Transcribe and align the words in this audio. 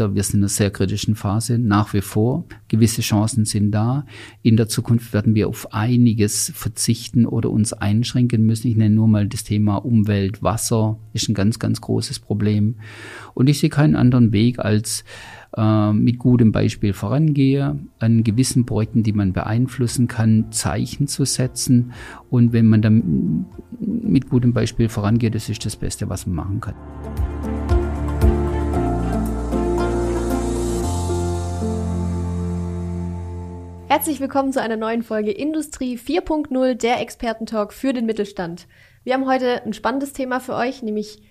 Wir 0.00 0.22
sind 0.22 0.34
in 0.34 0.40
einer 0.42 0.48
sehr 0.48 0.70
kritischen 0.70 1.16
Phase 1.16 1.58
nach 1.58 1.92
wie 1.92 2.02
vor. 2.02 2.44
Gewisse 2.68 3.02
Chancen 3.02 3.44
sind 3.44 3.72
da. 3.72 4.06
In 4.42 4.56
der 4.56 4.68
Zukunft 4.68 5.12
werden 5.12 5.34
wir 5.34 5.48
auf 5.48 5.72
einiges 5.72 6.52
verzichten 6.54 7.26
oder 7.26 7.50
uns 7.50 7.72
einschränken 7.72 8.46
müssen. 8.46 8.68
Ich 8.68 8.76
nenne 8.76 8.94
nur 8.94 9.08
mal 9.08 9.26
das 9.26 9.42
Thema 9.42 9.78
Umwelt, 9.78 10.40
Wasser 10.40 11.00
ist 11.14 11.28
ein 11.28 11.34
ganz, 11.34 11.58
ganz 11.58 11.80
großes 11.80 12.20
Problem. 12.20 12.76
Und 13.34 13.48
ich 13.48 13.58
sehe 13.58 13.70
keinen 13.70 13.96
anderen 13.96 14.30
Weg 14.30 14.60
als 14.60 15.02
äh, 15.56 15.92
mit 15.92 16.20
gutem 16.20 16.52
Beispiel 16.52 16.92
vorangehe, 16.92 17.80
an 17.98 18.22
gewissen 18.22 18.66
Projekten, 18.66 19.02
die 19.02 19.12
man 19.12 19.32
beeinflussen 19.32 20.06
kann, 20.06 20.52
Zeichen 20.52 21.08
zu 21.08 21.24
setzen. 21.24 21.90
Und 22.30 22.52
wenn 22.52 22.68
man 22.68 22.82
dann 22.82 23.46
mit 23.80 24.28
gutem 24.28 24.52
Beispiel 24.52 24.88
vorangeht, 24.88 25.34
das 25.34 25.48
ist 25.48 25.66
das 25.66 25.74
Beste, 25.74 26.08
was 26.08 26.24
man 26.24 26.36
machen 26.36 26.60
kann. 26.60 26.74
Herzlich 33.90 34.20
willkommen 34.20 34.52
zu 34.52 34.60
einer 34.60 34.76
neuen 34.76 35.02
Folge 35.02 35.30
Industrie 35.30 35.96
4.0, 35.96 36.74
der 36.74 37.00
Expertentalk 37.00 37.72
für 37.72 37.94
den 37.94 38.04
Mittelstand. 38.04 38.66
Wir 39.02 39.14
haben 39.14 39.26
heute 39.26 39.64
ein 39.64 39.72
spannendes 39.72 40.12
Thema 40.12 40.40
für 40.40 40.54
euch, 40.54 40.82
nämlich 40.82 41.22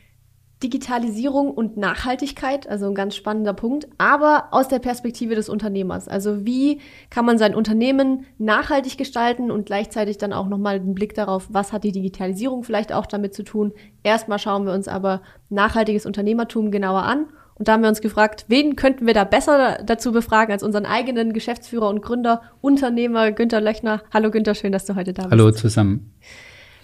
Digitalisierung 0.63 1.51
und 1.51 1.77
Nachhaltigkeit, 1.77 2.67
also 2.67 2.87
ein 2.87 2.95
ganz 2.95 3.15
spannender 3.15 3.53
Punkt, 3.53 3.87
aber 3.99 4.47
aus 4.49 4.69
der 4.69 4.79
Perspektive 4.79 5.35
des 5.35 5.49
Unternehmers. 5.49 6.07
Also 6.07 6.47
wie 6.47 6.81
kann 7.11 7.25
man 7.25 7.37
sein 7.37 7.53
Unternehmen 7.53 8.25
nachhaltig 8.39 8.97
gestalten 8.97 9.51
und 9.51 9.67
gleichzeitig 9.67 10.17
dann 10.17 10.33
auch 10.33 10.47
nochmal 10.47 10.79
den 10.79 10.95
Blick 10.95 11.13
darauf, 11.13 11.45
was 11.51 11.71
hat 11.71 11.83
die 11.83 11.91
Digitalisierung 11.91 12.63
vielleicht 12.63 12.91
auch 12.91 13.05
damit 13.05 13.35
zu 13.35 13.43
tun. 13.43 13.71
Erstmal 14.01 14.39
schauen 14.39 14.65
wir 14.65 14.73
uns 14.73 14.87
aber 14.87 15.21
nachhaltiges 15.49 16.07
Unternehmertum 16.07 16.71
genauer 16.71 17.03
an 17.03 17.27
und 17.57 17.67
da 17.67 17.73
haben 17.73 17.81
wir 17.81 17.89
uns 17.89 18.01
gefragt, 18.01 18.45
wen 18.47 18.75
könnten 18.75 19.07
wir 19.07 19.13
da 19.13 19.23
besser 19.23 19.79
dazu 19.83 20.11
befragen 20.11 20.51
als 20.51 20.63
unseren 20.63 20.85
eigenen 20.85 21.33
Geschäftsführer 21.33 21.89
und 21.89 22.01
Gründer, 22.01 22.41
Unternehmer 22.61 23.31
Günter 23.31 23.61
Löchner. 23.61 24.01
Hallo 24.13 24.29
Günter, 24.29 24.53
schön, 24.53 24.71
dass 24.71 24.85
du 24.85 24.95
heute 24.95 25.13
da 25.13 25.23
bist. 25.23 25.31
Hallo 25.31 25.51
zusammen. 25.51 26.13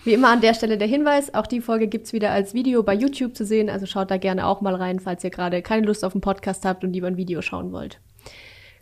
Wie 0.03 0.13
immer 0.13 0.29
an 0.29 0.41
der 0.41 0.53
Stelle 0.53 0.77
der 0.77 0.87
Hinweis, 0.87 1.33
auch 1.33 1.47
die 1.47 1.61
Folge 1.61 1.87
gibt's 1.87 2.11
wieder 2.11 2.31
als 2.31 2.53
Video 2.53 2.83
bei 2.83 2.93
YouTube 2.93 3.37
zu 3.37 3.45
sehen, 3.45 3.69
also 3.69 3.85
schaut 3.85 4.11
da 4.11 4.17
gerne 4.17 4.45
auch 4.47 4.59
mal 4.59 4.75
rein, 4.75 4.99
falls 4.99 5.23
ihr 5.23 5.29
gerade 5.29 5.61
keine 5.61 5.85
Lust 5.85 6.03
auf 6.03 6.13
einen 6.13 6.21
Podcast 6.21 6.65
habt 6.65 6.83
und 6.83 6.91
lieber 6.91 7.07
ein 7.07 7.17
Video 7.17 7.41
schauen 7.41 7.71
wollt. 7.71 7.99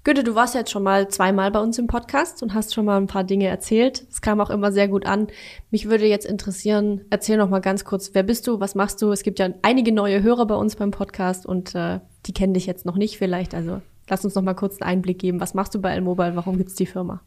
Goethe, 0.04 0.24
du 0.24 0.34
warst 0.34 0.56
jetzt 0.56 0.72
schon 0.72 0.82
mal 0.82 1.10
zweimal 1.10 1.52
bei 1.52 1.60
uns 1.60 1.78
im 1.78 1.86
Podcast 1.86 2.42
und 2.42 2.56
hast 2.56 2.74
schon 2.74 2.86
mal 2.86 2.98
ein 2.98 3.06
paar 3.06 3.24
Dinge 3.24 3.46
erzählt. 3.46 4.08
Es 4.10 4.20
kam 4.20 4.42
auch 4.42 4.50
immer 4.50 4.72
sehr 4.72 4.88
gut 4.88 5.06
an. 5.06 5.28
Mich 5.70 5.90
würde 5.90 6.08
jetzt 6.08 6.26
interessieren, 6.26 7.02
erzähl 7.12 7.38
noch 7.38 7.50
mal 7.50 7.60
ganz 7.60 7.86
kurz, 7.86 8.16
wer 8.16 8.24
bist 8.24 8.48
du, 8.48 8.60
was 8.60 8.74
machst 8.74 9.00
du? 9.04 9.12
Es 9.12 9.22
gibt 9.22 9.38
ja 9.38 9.50
einige 9.62 9.92
neue 9.92 10.24
Hörer 10.24 10.48
bei 10.48 10.56
uns 10.56 10.76
beim 10.76 10.90
Podcast 10.90 11.46
und 11.46 11.76
äh, 11.76 12.00
die 12.26 12.34
kennen 12.34 12.56
dich 12.56 12.66
jetzt 12.66 12.84
noch 12.84 12.98
nicht 12.98 13.20
vielleicht. 13.20 13.54
Also 13.54 13.82
lass 14.10 14.26
uns 14.26 14.34
noch 14.34 14.42
mal 14.42 14.56
kurz 14.56 14.82
einen 14.82 14.90
Einblick 14.90 15.20
geben. 15.20 15.40
Was 15.40 15.54
machst 15.54 15.76
du 15.76 15.80
bei 15.80 15.92
L-Mobile? 15.92 16.36
Warum 16.36 16.58
gibt's 16.58 16.74
die 16.74 16.88
Firma? 16.88 17.22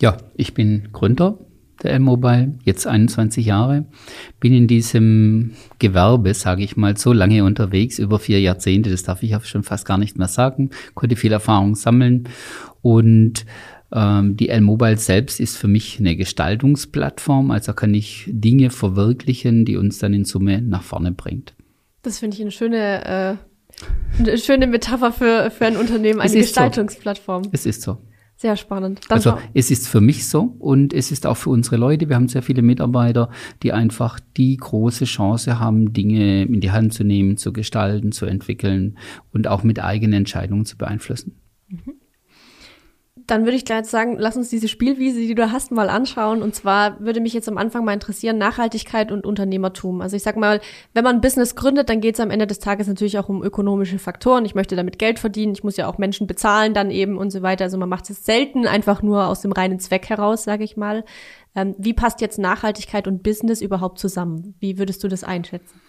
Ja, 0.00 0.16
ich 0.36 0.54
bin 0.54 0.88
Gründer 0.92 1.36
der 1.82 1.94
M-Mobile, 1.94 2.54
jetzt 2.64 2.86
21 2.86 3.46
Jahre. 3.46 3.86
Bin 4.38 4.52
in 4.52 4.66
diesem 4.66 5.52
Gewerbe, 5.78 6.34
sage 6.34 6.62
ich 6.62 6.76
mal, 6.76 6.96
so 6.96 7.12
lange 7.12 7.44
unterwegs, 7.44 7.98
über 7.98 8.18
vier 8.18 8.40
Jahrzehnte, 8.40 8.90
das 8.90 9.02
darf 9.02 9.22
ich 9.22 9.34
auch 9.36 9.44
schon 9.44 9.62
fast 9.62 9.86
gar 9.86 9.98
nicht 9.98 10.18
mehr 10.18 10.28
sagen, 10.28 10.70
konnte 10.94 11.16
viel 11.16 11.32
Erfahrung 11.32 11.74
sammeln 11.74 12.28
und 12.82 13.44
ähm, 13.92 14.36
die 14.36 14.48
L-Mobile 14.48 14.96
selbst 14.96 15.40
ist 15.40 15.56
für 15.56 15.68
mich 15.68 15.98
eine 15.98 16.16
Gestaltungsplattform, 16.16 17.50
also 17.50 17.72
kann 17.72 17.94
ich 17.94 18.26
Dinge 18.28 18.70
verwirklichen, 18.70 19.64
die 19.64 19.76
uns 19.76 19.98
dann 19.98 20.14
in 20.14 20.24
Summe 20.24 20.62
nach 20.62 20.82
vorne 20.82 21.12
bringt. 21.12 21.54
Das 22.02 22.20
finde 22.20 22.36
ich 22.36 22.40
eine 22.40 22.50
schöne, 22.50 23.04
äh, 23.04 24.20
eine 24.20 24.38
schöne 24.38 24.66
Metapher 24.66 25.12
für, 25.12 25.50
für 25.50 25.66
ein 25.66 25.76
Unternehmen, 25.76 26.20
eine 26.20 26.32
Gestaltungsplattform. 26.32 27.44
So. 27.44 27.50
Es 27.52 27.66
ist 27.66 27.82
so. 27.82 27.98
Sehr 28.40 28.56
spannend. 28.56 29.00
Dann 29.10 29.16
also 29.18 29.36
es 29.52 29.70
ist 29.70 29.86
für 29.86 30.00
mich 30.00 30.26
so 30.26 30.56
und 30.58 30.94
es 30.94 31.12
ist 31.12 31.26
auch 31.26 31.36
für 31.36 31.50
unsere 31.50 31.76
Leute. 31.76 32.08
Wir 32.08 32.16
haben 32.16 32.26
sehr 32.26 32.40
viele 32.40 32.62
Mitarbeiter, 32.62 33.28
die 33.62 33.74
einfach 33.74 34.18
die 34.38 34.56
große 34.56 35.04
Chance 35.04 35.60
haben, 35.60 35.92
Dinge 35.92 36.44
in 36.44 36.62
die 36.62 36.70
Hand 36.70 36.94
zu 36.94 37.04
nehmen, 37.04 37.36
zu 37.36 37.52
gestalten, 37.52 38.12
zu 38.12 38.24
entwickeln 38.24 38.96
und 39.34 39.46
auch 39.46 39.62
mit 39.62 39.84
eigenen 39.84 40.14
Entscheidungen 40.14 40.64
zu 40.64 40.78
beeinflussen. 40.78 41.34
Mhm. 41.68 41.99
Dann 43.30 43.44
würde 43.44 43.56
ich 43.56 43.64
gleich 43.64 43.84
sagen, 43.84 44.16
lass 44.18 44.36
uns 44.36 44.48
diese 44.48 44.66
Spielwiese, 44.66 45.20
die 45.20 45.36
du 45.36 45.52
hast, 45.52 45.70
mal 45.70 45.88
anschauen. 45.88 46.42
Und 46.42 46.56
zwar 46.56 46.98
würde 46.98 47.20
mich 47.20 47.32
jetzt 47.32 47.48
am 47.48 47.58
Anfang 47.58 47.84
mal 47.84 47.92
interessieren, 47.92 48.38
Nachhaltigkeit 48.38 49.12
und 49.12 49.24
Unternehmertum. 49.24 50.00
Also 50.00 50.16
ich 50.16 50.24
sag 50.24 50.36
mal, 50.36 50.60
wenn 50.94 51.04
man 51.04 51.16
ein 51.16 51.20
Business 51.20 51.54
gründet, 51.54 51.88
dann 51.88 52.00
geht 52.00 52.16
es 52.16 52.20
am 52.20 52.32
Ende 52.32 52.48
des 52.48 52.58
Tages 52.58 52.88
natürlich 52.88 53.20
auch 53.20 53.28
um 53.28 53.44
ökonomische 53.44 54.00
Faktoren. 54.00 54.44
Ich 54.46 54.56
möchte 54.56 54.74
damit 54.74 54.98
Geld 54.98 55.20
verdienen, 55.20 55.52
ich 55.52 55.62
muss 55.62 55.76
ja 55.76 55.86
auch 55.86 55.96
Menschen 55.96 56.26
bezahlen 56.26 56.74
dann 56.74 56.90
eben 56.90 57.18
und 57.18 57.30
so 57.30 57.40
weiter. 57.40 57.62
Also 57.62 57.78
man 57.78 57.88
macht 57.88 58.10
es 58.10 58.24
selten 58.24 58.66
einfach 58.66 59.00
nur 59.00 59.28
aus 59.28 59.42
dem 59.42 59.52
reinen 59.52 59.78
Zweck 59.78 60.08
heraus, 60.08 60.42
sage 60.42 60.64
ich 60.64 60.76
mal. 60.76 61.04
Ähm, 61.54 61.76
wie 61.78 61.92
passt 61.92 62.20
jetzt 62.20 62.40
Nachhaltigkeit 62.40 63.06
und 63.06 63.22
Business 63.22 63.60
überhaupt 63.60 64.00
zusammen? 64.00 64.56
Wie 64.58 64.76
würdest 64.76 65.04
du 65.04 65.08
das 65.08 65.22
einschätzen? 65.22 65.80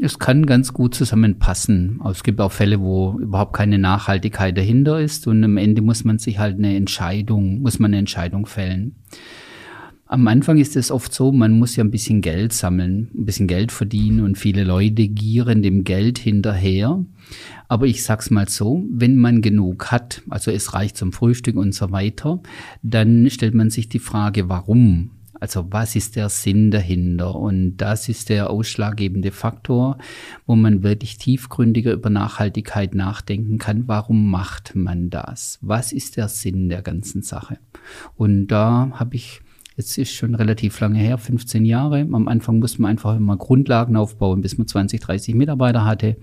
Es 0.00 0.18
kann 0.18 0.46
ganz 0.46 0.72
gut 0.72 0.94
zusammenpassen. 0.94 2.00
Es 2.10 2.22
gibt 2.22 2.40
auch 2.40 2.52
Fälle, 2.52 2.80
wo 2.80 3.18
überhaupt 3.18 3.54
keine 3.54 3.78
Nachhaltigkeit 3.78 4.56
dahinter 4.56 5.00
ist 5.00 5.26
und 5.26 5.42
am 5.42 5.56
Ende 5.56 5.82
muss 5.82 6.04
man 6.04 6.18
sich 6.18 6.38
halt 6.38 6.58
eine 6.58 6.76
Entscheidung, 6.76 7.62
muss 7.62 7.78
man 7.78 7.90
eine 7.90 7.98
Entscheidung 7.98 8.46
fällen. 8.46 8.94
Am 10.06 10.28
Anfang 10.28 10.58
ist 10.58 10.76
es 10.76 10.90
oft 10.90 11.14
so, 11.14 11.32
man 11.32 11.58
muss 11.58 11.76
ja 11.76 11.82
ein 11.82 11.90
bisschen 11.90 12.20
Geld 12.20 12.52
sammeln, 12.52 13.10
ein 13.14 13.24
bisschen 13.24 13.46
Geld 13.46 13.72
verdienen 13.72 14.20
und 14.20 14.36
viele 14.36 14.62
Leute 14.62 15.08
gieren 15.08 15.62
dem 15.62 15.82
Geld 15.82 16.18
hinterher. 16.18 17.04
Aber 17.68 17.86
ich 17.86 18.04
sag's 18.04 18.30
mal 18.30 18.48
so, 18.48 18.84
wenn 18.90 19.16
man 19.16 19.40
genug 19.40 19.90
hat, 19.90 20.22
also 20.28 20.50
es 20.50 20.74
reicht 20.74 20.98
zum 20.98 21.12
Frühstück 21.12 21.56
und 21.56 21.74
so 21.74 21.90
weiter, 21.90 22.40
dann 22.82 23.28
stellt 23.30 23.54
man 23.54 23.70
sich 23.70 23.88
die 23.88 23.98
Frage, 23.98 24.48
warum? 24.48 25.10
Also 25.44 25.66
was 25.68 25.94
ist 25.94 26.16
der 26.16 26.30
Sinn 26.30 26.70
dahinter? 26.70 27.34
Und 27.34 27.76
das 27.76 28.08
ist 28.08 28.30
der 28.30 28.48
ausschlaggebende 28.48 29.30
Faktor, 29.30 29.98
wo 30.46 30.56
man 30.56 30.82
wirklich 30.82 31.18
tiefgründiger 31.18 31.92
über 31.92 32.08
Nachhaltigkeit 32.08 32.94
nachdenken 32.94 33.58
kann. 33.58 33.86
Warum 33.86 34.30
macht 34.30 34.74
man 34.74 35.10
das? 35.10 35.58
Was 35.60 35.92
ist 35.92 36.16
der 36.16 36.28
Sinn 36.28 36.70
der 36.70 36.80
ganzen 36.80 37.20
Sache? 37.20 37.58
Und 38.16 38.46
da 38.46 38.90
habe 38.94 39.16
ich 39.16 39.42
Jetzt 39.76 39.98
ist 39.98 40.12
schon 40.12 40.34
relativ 40.34 40.78
lange 40.80 40.98
her, 40.98 41.18
15 41.18 41.64
Jahre. 41.64 42.00
Am 42.00 42.28
Anfang 42.28 42.60
musste 42.60 42.82
man 42.82 42.92
einfach 42.92 43.16
immer 43.16 43.36
Grundlagen 43.36 43.96
aufbauen, 43.96 44.40
bis 44.40 44.56
man 44.56 44.68
20, 44.68 45.00
30 45.00 45.34
Mitarbeiter 45.34 45.84
hatte. 45.84 46.16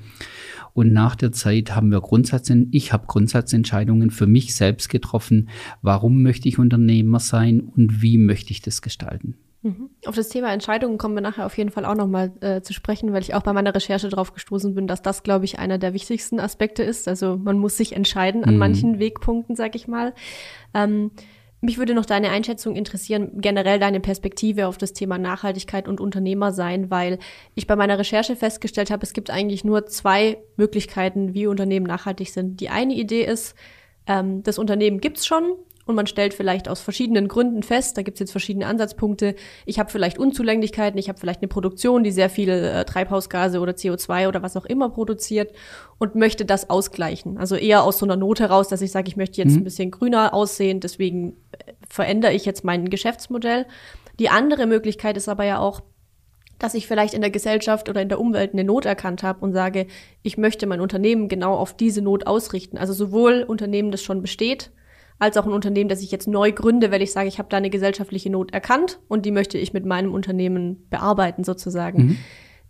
Und 0.74 0.94
nach 0.94 1.16
der 1.16 1.34
Zeit 1.34 1.76
haben 1.76 1.92
wir 1.92 2.00
Grundsatz, 2.00 2.50
ich 2.72 2.94
habe 2.94 3.08
Grundsatzentscheidungen 3.08 4.10
für 4.10 4.28
mich 4.28 4.56
selbst 4.56 4.88
getroffen. 4.90 5.50
Warum 5.82 6.24
möchte 6.24 6.48
ich 6.48 6.60
Unternehmer 6.60 7.20
sein 7.20 7.60
und 7.60 8.02
wie 8.02 8.18
möchte 8.18 8.52
ich 8.52 8.62
das 8.62 8.82
gestalten? 8.82 9.36
Mhm. 9.64 9.90
Auf 10.06 10.16
das 10.16 10.30
Thema 10.30 10.52
Entscheidungen 10.52 10.98
kommen 10.98 11.14
wir 11.14 11.22
nachher 11.22 11.46
auf 11.46 11.58
jeden 11.58 11.70
Fall 11.70 11.86
auch 11.86 11.96
nochmal 11.96 12.32
äh, 12.42 12.62
zu 12.62 12.74
sprechen, 12.74 13.14
weil 13.14 13.22
ich 13.22 13.36
auch 13.36 13.44
bei 13.44 13.54
meiner 13.54 13.76
Recherche 13.76 14.10
darauf 14.10 14.34
gestoßen 14.34 14.74
bin, 14.74 14.88
dass 14.88 15.02
das, 15.02 15.24
glaube 15.24 15.46
ich, 15.46 15.60
einer 15.60 15.78
der 15.78 15.94
wichtigsten 15.94 16.40
Aspekte 16.40 16.84
ist. 16.84 17.08
Also 17.08 17.38
man 17.38 17.60
muss 17.60 17.78
sich 17.78 17.96
entscheiden 17.96 18.44
an 18.44 18.54
mhm. 18.54 18.60
manchen 18.60 19.00
Wegpunkten, 19.00 19.56
sag 19.56 19.76
ich 19.76 19.88
mal. 19.88 20.14
Ähm, 20.74 21.12
mich 21.62 21.78
würde 21.78 21.94
noch 21.94 22.06
deine 22.06 22.32
Einschätzung 22.32 22.76
interessieren, 22.76 23.34
generell 23.36 23.80
deine 23.80 24.00
Perspektive 24.00 24.68
auf 24.68 24.80
das 24.80 24.94
Thema 24.94 25.20
Nachhaltigkeit 25.20 25.88
und 25.88 26.02
Unternehmer 26.02 26.52
sein, 26.52 26.90
weil 26.90 27.20
ich 27.54 27.68
bei 27.68 27.76
meiner 27.76 28.00
Recherche 28.00 28.36
festgestellt 28.36 28.90
habe, 28.90 29.04
es 29.04 29.14
gibt 29.14 29.30
eigentlich 29.30 29.64
nur 29.64 29.86
zwei 29.86 30.40
Möglichkeiten, 30.58 31.36
wie 31.36 31.46
Unternehmen 31.46 31.86
nachhaltig 31.86 32.32
sind. 32.32 32.60
Die 32.60 32.70
eine 32.70 32.96
Idee 32.96 33.24
ist, 33.24 33.56
ähm, 34.08 34.42
das 34.42 34.58
Unternehmen 34.58 35.00
gibt's 35.00 35.28
schon, 35.28 35.54
und 35.86 35.96
man 35.96 36.08
stellt 36.08 36.34
vielleicht 36.34 36.70
aus 36.70 36.80
verschiedenen 36.80 37.28
Gründen 37.28 37.64
fest, 37.64 37.98
da 37.98 38.02
gibt 38.02 38.16
es 38.16 38.20
jetzt 38.20 38.32
verschiedene 38.32 38.68
Ansatzpunkte, 38.68 39.36
ich 39.66 39.80
habe 39.80 39.90
vielleicht 39.90 40.18
Unzulänglichkeiten, 40.18 40.98
ich 41.00 41.10
habe 41.10 41.20
vielleicht 41.20 41.42
eine 41.42 41.48
Produktion, 41.48 42.04
die 42.04 42.12
sehr 42.12 42.30
viel 42.30 42.50
äh, 42.50 42.86
Treibhausgase 42.86 43.60
oder 43.60 43.74
CO2 43.74 44.28
oder 44.28 44.44
was 44.44 44.58
auch 44.58 44.66
immer 44.66 44.90
produziert 44.90 45.52
und 45.98 46.16
möchte 46.16 46.46
das 46.46 46.70
ausgleichen. 46.70 47.38
Also 47.38 47.56
eher 47.56 47.84
aus 47.84 47.98
so 47.98 48.06
einer 48.06 48.16
Not 48.16 48.40
heraus, 48.40 48.68
dass 48.68 48.82
ich 48.82 48.92
sage, 48.92 49.08
ich 49.08 49.18
möchte 49.18 49.42
jetzt 49.42 49.54
mhm. 49.54 49.62
ein 49.62 49.64
bisschen 49.64 49.92
grüner 49.92 50.34
aussehen, 50.34 50.80
deswegen 50.80 51.38
äh, 51.52 51.74
verändere 51.88 52.34
ich 52.34 52.46
jetzt 52.46 52.64
mein 52.64 52.90
Geschäftsmodell. 52.90 53.66
Die 54.20 54.30
andere 54.30 54.68
Möglichkeit 54.68 55.18
ist 55.18 55.30
aber 55.30 55.46
ja 55.46 55.60
auch, 55.60 55.82
dass 56.60 56.76
ich 56.76 56.86
vielleicht 56.86 57.16
in 57.16 57.22
der 57.22 57.32
Gesellschaft 57.32 57.90
oder 57.90 58.04
in 58.04 58.10
der 58.10 58.20
Umwelt 58.20 58.54
eine 58.54 58.64
Not 58.64 58.86
erkannt 58.86 59.24
habe 59.24 59.40
und 59.44 59.52
sage, 59.52 59.88
ich 60.22 60.38
möchte 60.38 60.68
mein 60.68 60.80
Unternehmen 60.80 61.28
genau 61.28 61.56
auf 61.56 61.76
diese 61.76 62.04
Not 62.04 62.28
ausrichten. 62.28 62.78
Also 62.78 62.94
sowohl 62.94 63.44
Unternehmen, 63.48 63.90
das 63.90 64.04
schon 64.04 64.22
besteht, 64.22 64.70
als 65.22 65.38
auch 65.38 65.46
ein 65.46 65.54
Unternehmen, 65.54 65.88
das 65.88 66.02
ich 66.02 66.10
jetzt 66.10 66.28
neu 66.28 66.52
gründe, 66.52 66.92
weil 66.92 67.04
ich 67.04 67.12
sage, 67.12 67.28
ich 67.28 67.38
habe 67.38 67.48
da 67.48 67.58
eine 67.58 67.70
gesellschaftliche 67.70 68.32
Not 68.32 68.52
erkannt 68.54 69.00
und 69.08 69.24
die 69.24 69.32
möchte 69.32 69.60
ich 69.60 69.72
mit 69.72 69.86
meinem 69.86 70.14
Unternehmen 70.14 70.88
bearbeiten 70.90 71.44
sozusagen. 71.44 72.04
Mhm. 72.04 72.18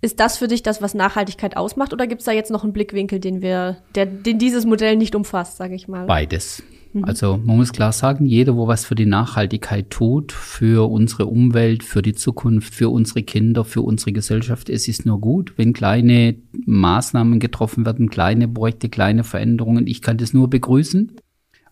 Ist 0.02 0.20
das 0.20 0.38
für 0.38 0.50
dich 0.50 0.62
das, 0.62 0.82
was 0.82 0.94
Nachhaltigkeit 0.94 1.56
ausmacht, 1.56 1.94
oder 1.94 2.08
gibt 2.08 2.22
es 2.22 2.26
da 2.26 2.34
jetzt 2.34 2.52
noch 2.52 2.64
einen 2.64 2.74
Blickwinkel, 2.74 3.20
den 3.20 3.42
wir, 3.42 3.78
der, 3.96 4.06
den 4.06 4.38
dieses 4.38 4.66
Modell 4.66 4.98
nicht 4.98 5.16
umfasst, 5.16 5.56
sage 5.58 5.76
ich 5.76 5.88
mal? 5.88 6.08
Beides. 6.08 6.62
Mhm. 6.92 7.06
Also 7.06 7.40
man 7.42 7.56
muss 7.56 7.72
klar 7.72 7.94
sagen, 7.94 8.26
jeder, 8.26 8.58
wo 8.58 8.68
was 8.68 8.84
für 8.84 8.96
die 8.96 9.06
Nachhaltigkeit 9.06 9.90
tut, 9.90 10.34
für 10.34 10.92
unsere 10.92 11.28
Umwelt, 11.28 11.84
für 11.84 12.02
die 12.02 12.14
Zukunft, 12.14 12.76
für 12.76 12.90
unsere 12.90 13.24
Kinder, 13.24 13.64
für 13.64 13.82
unsere 13.82 14.12
Gesellschaft, 14.12 14.70
es 14.70 14.90
ist 14.90 15.06
nur 15.06 15.22
gut, 15.22 15.54
wenn 15.56 15.72
kleine 15.72 16.36
Maßnahmen 16.66 17.40
getroffen 17.40 17.86
werden, 17.86 18.10
kleine 18.10 18.50
Projekte, 18.50 18.90
kleine 18.90 19.24
Veränderungen. 19.24 19.88
Ich 19.88 20.02
kann 20.02 20.18
das 20.18 20.34
nur 20.34 20.50
begrüßen. 20.50 21.14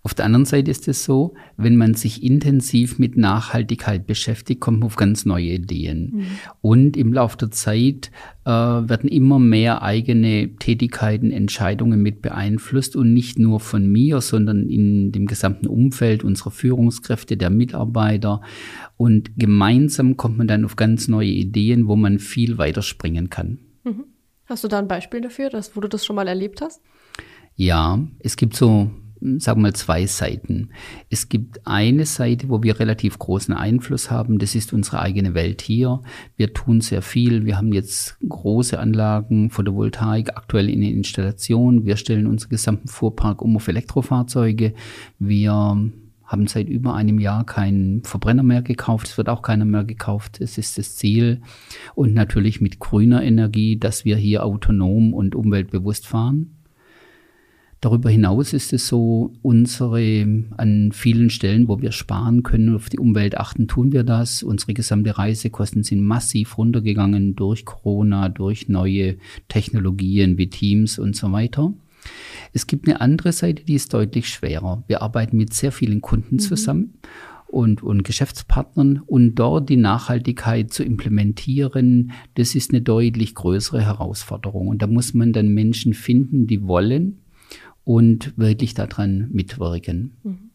Auf 0.02 0.14
der 0.14 0.26
anderen 0.26 0.46
Seite 0.46 0.72
ist 0.72 0.88
es 0.88 1.04
so, 1.04 1.34
wenn 1.58 1.76
man 1.76 1.94
sich 1.94 2.24
intensiv 2.24 3.00
mit 3.00 3.18
Nachhaltigkeit 3.18 4.08
beschäftigt, 4.08 4.62
kommt 4.62 4.80
man 4.80 4.88
auf 4.88 4.96
ganz 4.96 5.26
neue 5.26 5.48
Ideen. 5.48 6.12
Mhm. 6.14 6.26
Und 6.62 6.98
im 6.98 7.12
Laufe 7.12 7.38
der 7.38 7.52
Zeit 7.52 8.10
äh, 8.46 8.50
werden 8.50 9.10
immer 9.10 9.40
mehr 9.40 9.82
eigene 9.82 10.56
Tätigkeiten, 10.56 11.32
Entscheidungen 11.32 12.02
mit 12.02 12.22
beeinflusst 12.22 12.96
und 12.96 13.14
nicht 13.14 13.40
nur 13.40 13.60
von 13.60 13.92
mir, 13.92 14.22
sondern 14.22 14.70
in 14.70 15.12
dem 15.12 15.26
gesamten 15.26 15.68
Umfeld 15.68 16.24
unserer 16.24 16.52
Führungskräfte, 16.52 17.36
der 17.36 17.50
Mitarbeiter. 17.50 18.42
Und 18.96 19.32
gemeinsam 19.38 20.16
kommt 20.16 20.38
man 20.38 20.48
dann 20.48 20.64
auf 20.64 20.78
ganz 20.78 21.10
neue 21.10 21.28
Ideen, 21.28 21.88
wo 21.88 21.98
man 21.98 22.20
viel 22.20 22.58
weiterspringen 22.58 23.30
kann. 23.30 23.60
Mhm. 23.84 24.06
Hast 24.46 24.64
du 24.64 24.70
da 24.70 24.80
ein 24.80 24.88
Beispiel 24.88 25.20
dafür, 25.20 25.50
dass, 25.50 25.76
wo 25.76 25.82
du 25.82 25.90
das 25.90 26.06
schon 26.06 26.16
mal 26.16 26.28
erlebt 26.28 26.62
hast? 26.62 26.82
Ja, 27.56 28.00
es 28.20 28.38
gibt 28.38 28.56
so 28.56 28.90
sagen 29.22 29.60
wir 29.60 29.70
mal, 29.70 29.74
zwei 29.74 30.06
Seiten. 30.06 30.70
Es 31.10 31.30
gibt 31.30 31.66
eine 31.68 32.06
Seite, 32.06 32.50
wo 32.50 32.64
wir 32.64 32.80
relativ 32.80 33.20
großen 33.20 33.54
Einfluss 33.54 34.10
haben. 34.12 34.40
Das 34.40 34.56
ist 34.56 34.74
unsere 34.74 35.00
eigene 35.02 35.34
Welt 35.34 35.62
hier. 35.62 36.02
Wir 36.36 36.54
tun 36.54 36.82
sehr 36.82 37.02
viel. 37.02 37.46
Wir 37.46 37.58
haben 37.58 37.74
jetzt 37.74 38.18
große 38.28 38.80
Anlagen, 38.80 39.50
Photovoltaik, 39.50 40.30
aktuell 40.38 40.70
in 40.70 40.82
der 40.82 40.92
Installation. 40.92 41.86
Wir 41.86 41.98
stellen 41.98 42.28
unseren 42.28 42.50
gesamten 42.50 42.88
Fuhrpark 42.88 43.42
um 43.42 43.56
auf 43.56 43.68
Elektrofahrzeuge. 43.68 44.74
Wir 45.20 45.92
haben 46.30 46.46
seit 46.46 46.70
über 46.70 46.94
einem 46.94 47.18
Jahr 47.18 47.44
keinen 47.44 48.04
Verbrenner 48.04 48.44
mehr 48.44 48.62
gekauft. 48.62 49.08
Es 49.08 49.18
wird 49.18 49.30
auch 49.30 49.42
keiner 49.42 49.66
mehr 49.66 49.84
gekauft. 49.84 50.40
Es 50.40 50.60
ist 50.60 50.78
das 50.78 50.96
Ziel. 50.96 51.42
Und 51.96 52.14
natürlich 52.14 52.62
mit 52.62 52.80
grüner 52.80 53.24
Energie, 53.24 53.78
dass 53.78 54.06
wir 54.06 54.16
hier 54.16 54.46
autonom 54.46 55.14
und 55.14 55.34
umweltbewusst 55.34 56.06
fahren. 56.06 56.59
Darüber 57.82 58.10
hinaus 58.10 58.52
ist 58.52 58.74
es 58.74 58.88
so, 58.88 59.34
unsere 59.42 60.46
an 60.58 60.92
vielen 60.92 61.30
Stellen, 61.30 61.70
wo 61.70 61.80
wir 61.82 61.94
sparen 61.94 62.44
können, 62.44 62.76
auf 62.76 62.90
die 62.90 63.00
Umwelt 63.00 63.38
achten, 63.38 63.70
tun 63.70 63.94
wir 63.94 64.04
das. 64.04 64.44
Unsere 64.44 64.74
gesamte 64.74 65.18
Reisekosten 65.18 65.84
sind 65.84 66.02
massiv 66.02 66.58
runtergegangen 66.58 67.36
durch 67.36 67.64
Corona, 67.64 68.28
durch 68.28 68.68
neue 68.68 69.16
Technologien 69.48 70.38
wie 70.38 70.50
Teams 70.50 71.00
und 71.00 71.16
so 71.16 71.32
weiter. 71.32 71.72
Es 72.52 72.68
gibt 72.68 72.88
eine 72.88 73.00
andere 73.00 73.32
Seite, 73.32 73.64
die 73.64 73.76
ist 73.76 73.94
deutlich 73.94 74.28
schwerer. 74.28 74.84
Wir 74.88 75.02
arbeiten 75.02 75.38
mit 75.38 75.54
sehr 75.54 75.72
vielen 75.72 76.02
Kunden 76.02 76.36
mhm. 76.36 76.40
zusammen 76.40 76.94
und, 77.48 77.82
und 77.82 78.04
Geschäftspartnern 78.04 79.02
und 79.06 79.36
dort 79.36 79.70
die 79.70 79.78
Nachhaltigkeit 79.78 80.74
zu 80.74 80.84
implementieren, 80.84 82.12
das 82.36 82.56
ist 82.56 82.72
eine 82.72 82.82
deutlich 82.82 83.36
größere 83.36 83.82
Herausforderung. 83.82 84.68
Und 84.68 84.82
da 84.82 84.88
muss 84.88 85.14
man 85.14 85.34
dann 85.34 85.50
Menschen 85.50 85.94
finden, 85.94 86.46
die 86.46 86.68
wollen, 86.68 87.20
und 87.90 88.38
wirklich 88.38 88.76
daran 88.76 89.30
mitwirken. 89.32 90.16
Mhm. 90.22 90.52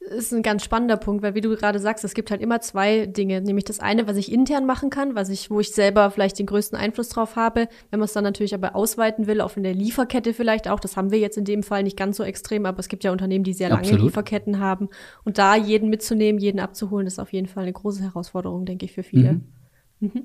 Das 0.00 0.18
ist 0.18 0.34
ein 0.34 0.42
ganz 0.42 0.62
spannender 0.62 0.98
Punkt, 0.98 1.22
weil 1.22 1.34
wie 1.34 1.40
du 1.40 1.56
gerade 1.56 1.78
sagst, 1.78 2.04
es 2.04 2.12
gibt 2.12 2.30
halt 2.30 2.42
immer 2.42 2.60
zwei 2.60 3.06
Dinge, 3.06 3.40
nämlich 3.40 3.64
das 3.64 3.80
eine, 3.80 4.06
was 4.06 4.18
ich 4.18 4.30
intern 4.30 4.66
machen 4.66 4.90
kann, 4.90 5.14
was 5.14 5.30
ich, 5.30 5.50
wo 5.50 5.60
ich 5.60 5.70
selber 5.70 6.10
vielleicht 6.10 6.38
den 6.38 6.44
größten 6.44 6.78
Einfluss 6.78 7.08
drauf 7.08 7.36
habe. 7.36 7.68
Wenn 7.90 8.00
man 8.00 8.04
es 8.04 8.12
dann 8.12 8.24
natürlich 8.24 8.54
aber 8.54 8.76
ausweiten 8.76 9.26
will, 9.26 9.40
auf 9.40 9.56
eine 9.56 9.72
Lieferkette 9.72 10.34
vielleicht 10.34 10.68
auch, 10.68 10.78
das 10.78 10.98
haben 10.98 11.10
wir 11.10 11.18
jetzt 11.18 11.38
in 11.38 11.46
dem 11.46 11.62
Fall 11.62 11.84
nicht 11.84 11.96
ganz 11.96 12.18
so 12.18 12.22
extrem, 12.22 12.66
aber 12.66 12.80
es 12.80 12.88
gibt 12.88 13.02
ja 13.02 13.12
Unternehmen, 13.12 13.44
die 13.44 13.54
sehr 13.54 13.70
lange 13.70 13.80
Absolut. 13.80 14.04
Lieferketten 14.04 14.58
haben. 14.58 14.90
Und 15.24 15.38
da 15.38 15.56
jeden 15.56 15.88
mitzunehmen, 15.88 16.38
jeden 16.38 16.60
abzuholen, 16.60 17.06
ist 17.06 17.18
auf 17.18 17.32
jeden 17.32 17.46
Fall 17.46 17.62
eine 17.62 17.72
große 17.72 18.02
Herausforderung, 18.02 18.66
denke 18.66 18.84
ich, 18.84 18.92
für 18.92 19.04
viele. 19.04 19.40
Mhm. 20.00 20.10
Mhm. 20.12 20.22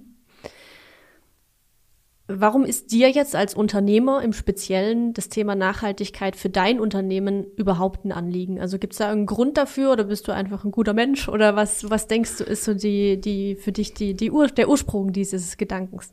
Warum 2.31 2.64
ist 2.64 2.92
dir 2.92 3.10
jetzt 3.10 3.36
als 3.36 3.56
Unternehmer 3.56 4.22
im 4.22 4.34
Speziellen 4.34 5.14
das 5.14 5.30
Thema 5.30 5.56
Nachhaltigkeit 5.56 6.36
für 6.36 6.50
dein 6.50 6.80
Unternehmen 6.80 7.48
überhaupt 7.58 8.06
ein 8.06 8.12
Anliegen? 8.12 8.60
Also 8.60 8.78
gibt 8.78 8.94
es 8.94 9.00
da 9.00 9.12
einen 9.12 9.26
Grund 9.26 9.58
dafür 9.58 9.92
oder 9.92 10.04
bist 10.04 10.28
du 10.28 10.31
einfach 10.31 10.64
ein 10.64 10.70
guter 10.70 10.94
Mensch 10.94 11.28
oder 11.28 11.56
was, 11.56 11.90
was 11.90 12.08
denkst 12.08 12.38
du, 12.38 12.44
ist 12.44 12.66
so 12.66 12.76
die, 12.76 13.20
die 13.20 13.56
für 13.56 13.72
dich 13.72 13.96
die, 13.96 14.14
die 14.14 14.30
Ur, 14.30 14.46
der 14.46 14.70
Ursprung 14.70 15.12
dieses 15.12 15.58
Gedankens? 15.58 16.12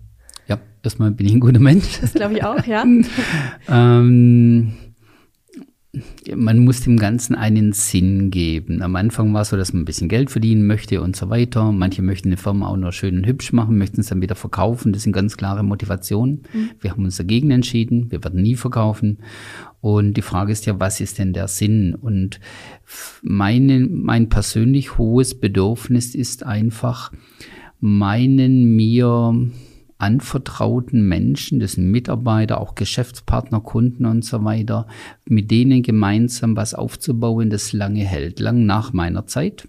Ja, 0.49 0.59
erstmal 0.83 1.11
bin 1.11 1.27
ich 1.27 1.35
ein 1.35 1.41
guter 1.41 1.61
Mensch. 1.61 2.01
Das 2.01 2.15
glaube 2.15 2.33
ich 2.33 2.45
auch, 2.45 2.65
ja. 2.65 2.83
ähm, 3.69 4.73
man 6.35 6.59
muss 6.59 6.81
dem 6.81 6.97
Ganzen 6.99 7.35
einen 7.35 7.73
Sinn 7.73 8.31
geben. 8.31 8.83
Am 8.83 8.97
Anfang 8.97 9.33
war 9.35 9.43
es 9.43 9.51
so, 9.51 9.57
dass 9.57 9.73
man 9.73 9.83
ein 9.83 9.85
bisschen 9.87 10.09
Geld 10.09 10.31
verdienen 10.31 10.67
möchte 10.67 11.01
und 11.03 11.17
so 11.17 11.31
weiter. 11.31 11.73
Manche 11.73 12.03
möchten 12.03 12.29
eine 12.29 12.37
Firma 12.37 12.69
auch 12.69 12.77
noch 12.77 12.93
schön 12.93 13.19
und 13.19 13.27
hübsch 13.27 13.53
machen, 13.53 13.79
möchten 13.79 14.01
es 14.01 14.09
dann 14.09 14.23
wieder 14.23 14.35
verkaufen. 14.35 14.93
Das 14.93 15.03
sind 15.03 15.13
ganz 15.13 15.37
klare 15.37 15.63
Motivationen. 15.63 16.43
Mhm. 16.53 16.71
Wir 16.81 16.91
haben 16.93 17.05
uns 17.05 17.17
dagegen 17.17 17.51
entschieden. 17.51 18.11
Wir 18.11 18.23
werden 18.25 18.43
nie 18.43 18.57
verkaufen. 18.57 19.19
Und 19.81 20.17
die 20.17 20.23
Frage 20.23 20.53
ist 20.53 20.67
ja, 20.67 20.81
was 20.81 21.01
ist 21.01 21.19
denn 21.19 21.33
der 21.33 21.49
Sinn? 21.49 21.95
Und 21.95 22.41
meine, 23.23 23.81
mein 23.81 24.29
persönlich 24.29 24.99
hohes 24.99 25.39
Bedürfnis 25.39 26.15
ist 26.15 26.45
einfach, 26.45 27.13
meinen 27.81 28.75
mir 28.75 29.51
anvertrauten 29.99 31.09
Menschen, 31.09 31.61
das 31.61 31.73
sind 31.73 31.91
Mitarbeiter, 31.91 32.61
auch 32.61 32.75
Geschäftspartner, 32.75 33.61
Kunden 33.61 34.05
und 34.05 34.25
so 34.25 34.45
weiter, 34.45 34.87
mit 35.25 35.51
denen 35.51 35.83
gemeinsam 35.83 36.57
was 36.57 36.75
aufzubauen, 36.75 37.51
das 37.51 37.73
lange 37.73 38.05
hält, 38.05 38.41
lang 38.41 38.67
nach 38.67 38.93
meiner 38.93 39.27
Zeit. 39.27 39.69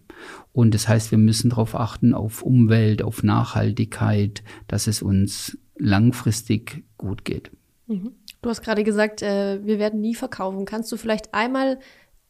Und 0.51 0.73
das 0.73 0.87
heißt, 0.87 1.11
wir 1.11 1.17
müssen 1.17 1.51
darauf 1.51 1.75
achten, 1.75 2.13
auf 2.13 2.41
Umwelt, 2.41 3.03
auf 3.03 3.23
Nachhaltigkeit, 3.23 4.43
dass 4.67 4.87
es 4.87 5.01
uns 5.01 5.57
langfristig 5.77 6.83
gut 6.97 7.23
geht. 7.23 7.51
Mhm. 7.87 8.13
Du 8.41 8.49
hast 8.49 8.61
gerade 8.61 8.83
gesagt, 8.83 9.21
äh, 9.21 9.63
wir 9.65 9.79
werden 9.79 10.01
nie 10.01 10.15
verkaufen. 10.15 10.65
Kannst 10.65 10.91
du 10.91 10.97
vielleicht 10.97 11.33
einmal 11.33 11.79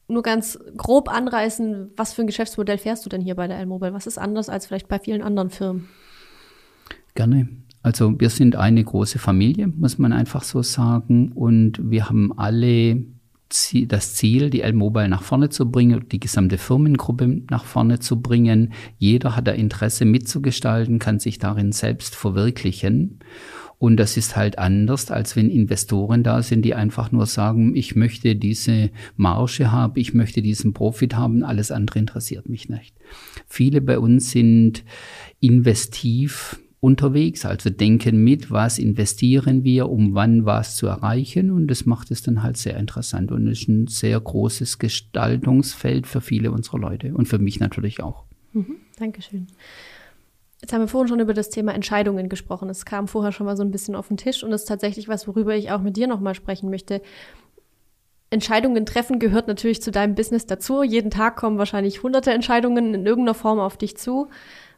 nur 0.08 0.24
ganz 0.24 0.60
grob 0.78 1.10
anreißen, 1.10 1.92
was 1.98 2.14
für 2.14 2.22
ein 2.22 2.28
Geschäftsmodell 2.28 2.78
fährst 2.78 3.06
du 3.06 3.10
denn 3.10 3.22
hier 3.22 3.36
bei 3.36 3.48
der 3.48 3.60
L-Mobile? 3.60 3.94
Was 3.94 4.08
ist 4.08 4.18
anders 4.18 4.50
als 4.50 4.68
vielleicht 4.68 4.88
bei 4.88 5.00
vielen 5.00 5.22
anderen 5.22 5.50
Firmen? 5.50 5.90
Gerne. 7.16 7.50
Also 7.88 8.19
wir 8.19 8.30
sind 8.30 8.57
eine 8.57 8.84
große 8.84 9.18
Familie, 9.18 9.68
muss 9.68 9.98
man 9.98 10.12
einfach 10.12 10.44
so 10.44 10.62
sagen. 10.62 11.31
Und 11.31 11.80
wir 11.81 12.10
haben 12.10 12.38
alle 12.38 13.06
das 13.88 14.16
Ziel, 14.16 14.50
die 14.50 14.60
L-Mobile 14.60 15.07
nach 15.07 15.24
vorne 15.24 15.48
zu 15.48 15.72
bringen, 15.72 16.04
die 16.12 16.19
gesamte 16.19 16.57
Firmengruppe 16.57 17.44
nach 17.50 17.63
vorne 17.63 18.00
zu 18.00 18.22
bringen. 18.22 18.74
Jeder 18.98 19.38
hat 19.38 19.48
da 19.48 19.54
Interesse 19.54 20.04
mitzugestalten, 20.04 21.00
kann 21.00 21.19
sich 21.19 21.39
darin 21.39 21.72
selbst 21.72 22.13
verwirklichen. 22.13 23.19
Und 23.80 23.95
das 23.95 24.18
ist 24.18 24.36
halt 24.36 24.60
anders, 24.60 25.10
als 25.10 25.38
wenn 25.38 25.50
Investoren 25.50 26.24
da 26.24 26.44
sind, 26.44 26.63
die 26.63 26.75
einfach 26.75 27.13
nur 27.13 27.25
sagen, 27.25 27.74
ich 27.74 27.95
möchte 27.95 28.36
diese 28.36 28.89
Marge 29.16 29.72
haben, 29.72 29.94
ich 29.96 30.13
möchte 30.13 30.41
diesen 30.41 30.74
Profit 30.74 31.15
haben, 31.15 31.41
alles 31.41 31.72
andere 31.72 32.00
interessiert 32.00 32.50
mich 32.50 32.67
nicht. 32.67 32.98
Viele 33.48 33.79
bei 33.79 33.98
uns 33.98 34.32
sind 34.32 34.84
investiv 35.39 36.60
unterwegs, 36.79 37.46
also 37.46 37.69
denken 37.69 38.24
mit, 38.24 38.51
was 38.51 38.77
investieren 38.77 39.63
wir, 39.63 39.89
um 39.89 40.13
wann 40.13 40.46
was 40.46 40.75
zu 40.75 40.88
erreichen 40.88 41.51
und 41.51 41.67
das 41.67 41.86
macht 41.86 42.12
es 42.12 42.22
dann 42.22 42.43
halt 42.43 42.57
sehr 42.57 42.77
interessant 42.77 43.31
und 43.31 43.48
ist 43.48 43.67
ein 43.67 43.88
sehr 43.88 44.19
großes 44.19 44.77
Gestaltungsfeld 44.77 46.05
für 46.05 46.22
viele 46.22 46.51
unserer 46.51 46.77
Leute 46.77 47.13
und 47.13 47.27
für 47.27 47.39
mich 47.39 47.60
natürlich 47.60 48.03
auch. 48.03 48.25
Mhm, 48.53 48.75
Dankeschön. 48.98 49.48
Jetzt 50.62 50.74
haben 50.74 50.81
wir 50.81 50.88
vorhin 50.88 51.07
schon 51.07 51.19
über 51.19 51.34
das 51.34 51.50
Thema 51.50 51.74
Entscheidungen 51.74 52.29
gesprochen. 52.29 52.69
Es 52.69 52.86
kam 52.86 53.07
vorher 53.07 53.31
schon 53.31 53.46
mal 53.46 53.57
so 53.57 53.63
ein 53.63 53.72
bisschen 53.72 53.96
auf 53.96 54.07
den 54.07 54.17
Tisch 54.17 54.43
und 54.43 54.51
ist 54.51 54.65
tatsächlich 54.65 55.07
was, 55.07 55.27
worüber 55.27 55.55
ich 55.55 55.72
auch 55.72 55.81
mit 55.81 55.98
dir 55.98 56.07
nochmal 56.07 56.36
sprechen 56.36 56.69
möchte. 56.69 57.01
Entscheidungen 58.29 58.86
treffen 58.86 59.19
gehört 59.19 59.48
natürlich 59.48 59.81
zu 59.81 59.91
deinem 59.91 60.15
Business 60.15 60.46
dazu. 60.46 60.84
Jeden 60.84 61.12
Tag 61.12 61.38
kommen 61.38 61.57
wahrscheinlich 61.57 62.03
hunderte 62.03 62.31
Entscheidungen 62.31 62.93
in 62.93 63.05
irgendeiner 63.05 63.36
Form 63.36 63.60
auf 63.60 63.77
dich 63.77 63.98
zu. 63.98 64.27